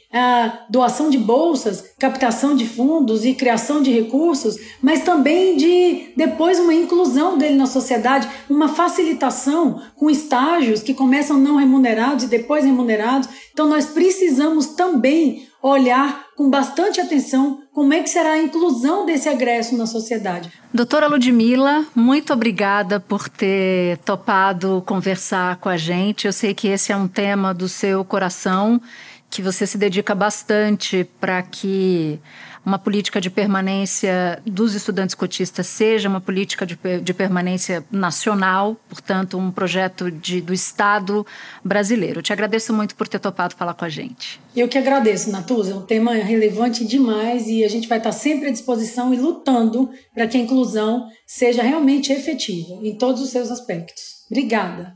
doação 0.71 1.11
de 1.11 1.19
bolsas, 1.19 1.93
captação 1.99 2.55
de 2.55 2.67
fundos 2.67 3.25
e 3.25 3.35
criação 3.35 3.83
de 3.83 3.91
recursos, 3.91 4.57
mas 4.81 5.03
também 5.03 5.57
de 5.57 6.13
depois 6.17 6.59
uma 6.59 6.75
inclusão 6.75 7.37
dele 7.37 7.57
na 7.57 7.67
sociedade, 7.67 8.29
uma 8.49 8.69
facilitação 8.69 9.81
com 9.95 10.09
estágios 10.09 10.83
que 10.83 10.95
começam 10.95 11.37
não 11.37 11.57
remunerados 11.57 12.25
e 12.25 12.29
depois 12.29 12.65
remunerados. 12.65 13.29
Então 13.53 13.69
nós 13.69 13.87
precisamos 13.87 14.69
também 14.69 15.47
olhar 15.69 16.27
com 16.37 16.49
bastante 16.49 17.01
atenção 17.01 17.63
como 17.73 17.93
é 17.93 18.03
que 18.03 18.09
será 18.09 18.33
a 18.33 18.43
inclusão 18.43 19.05
desse 19.05 19.29
egresso 19.29 19.77
na 19.77 19.87
sociedade. 19.87 20.53
Doutora 20.73 21.07
Ludmila, 21.09 21.85
muito 21.95 22.33
obrigada 22.33 23.01
por 23.01 23.29
ter 23.29 23.99
topado 23.99 24.83
conversar 24.87 25.57
com 25.57 25.69
a 25.69 25.77
gente. 25.77 26.27
Eu 26.27 26.33
sei 26.33 26.55
que 26.55 26.69
esse 26.69 26.93
é 26.93 26.97
um 26.97 27.09
tema 27.09 27.53
do 27.53 27.69
seu 27.69 28.05
coração, 28.05 28.81
que 29.29 29.43
você 29.43 29.67
se 29.67 29.77
dedica 29.77 30.15
bastante 30.15 31.09
para 31.21 31.43
que 31.43 32.21
uma 32.67 32.81
política 32.81 33.21
de 33.21 33.31
permanência 33.31 34.43
dos 34.45 34.75
estudantes 34.75 35.15
cotistas 35.15 35.69
seja 35.69 36.09
uma 36.09 36.21
política 36.21 36.67
de, 36.67 36.77
de 37.01 37.15
permanência 37.15 37.85
nacional, 37.93 38.77
portanto, 38.89 39.39
um 39.39 39.53
projeto 39.53 40.11
de, 40.11 40.41
do 40.41 40.53
Estado 40.53 41.25
brasileiro. 41.65 42.21
Te 42.21 42.33
agradeço 42.33 42.75
muito 42.75 42.97
por 42.97 43.07
ter 43.07 43.21
topado 43.21 43.55
falar 43.55 43.75
com 43.75 43.85
a 43.85 43.89
gente. 43.89 44.41
Eu 44.55 44.67
que 44.67 44.77
agradeço, 44.77 45.31
Natuza. 45.31 45.71
É 45.71 45.75
um 45.77 45.83
tema 45.83 46.15
relevante 46.15 46.85
demais 46.85 47.47
e 47.47 47.65
a 47.65 47.69
gente 47.69 47.87
vai 47.87 47.99
estar 47.99 48.11
sempre 48.11 48.49
à 48.49 48.51
disposição 48.51 49.15
e 49.15 49.17
lutando 49.17 49.89
para 50.13 50.27
que 50.27 50.37
a 50.37 50.41
inclusão 50.41 51.07
seja 51.25 51.63
realmente 51.63 52.13
efetiva 52.13 52.81
em 52.83 52.99
todos 52.99 53.23
os 53.23 53.31
seus 53.31 53.49
aspectos. 53.49 54.03
Obrigada. 54.29 54.96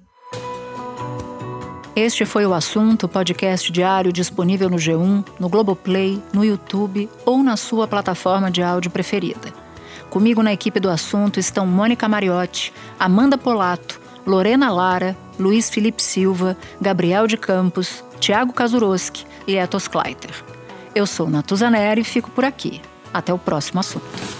Este 1.95 2.25
foi 2.25 2.47
o 2.47 2.55
assunto, 2.55 3.09
podcast 3.09 3.71
diário 3.73 4.13
disponível 4.13 4.71
no 4.71 4.77
G1, 4.77 5.25
no 5.41 5.49
Globoplay, 5.49 6.23
no 6.33 6.45
YouTube 6.45 7.11
ou 7.27 7.43
na 7.43 7.57
sua 7.57 7.89
plataforma 7.89 8.49
de 8.51 8.63
áudio 8.63 8.93
preferida. 8.93 9.53
Comigo 10.09 10.43
na 10.43 10.53
equipe 10.53 10.79
do 10.79 10.89
assunto 10.89 11.41
estão 11.41 11.67
Mônica 11.67 12.09
Mariotti, 12.09 12.73
Amanda 12.99 13.37
Polato, 13.37 14.01
Lorena 14.25 14.71
Lara, 14.71 15.17
Luiz 15.39 15.69
Felipe 15.69 16.03
Silva, 16.03 16.57
Gabriel 16.81 17.27
de 17.27 17.37
Campos, 17.37 18.05
Tiago 18.21 18.53
Kazuroski 18.53 19.27
e 19.47 19.57
Etos 19.57 19.89
Kleiter. 19.89 20.45
Eu 20.95 21.07
sou 21.07 21.29
Natuzaneri 21.29 22.03
e 22.03 22.05
fico 22.05 22.31
por 22.31 22.45
aqui. 22.45 22.81
Até 23.13 23.35
o 23.35 23.39
próximo 23.39 23.81
assunto. 23.81 24.40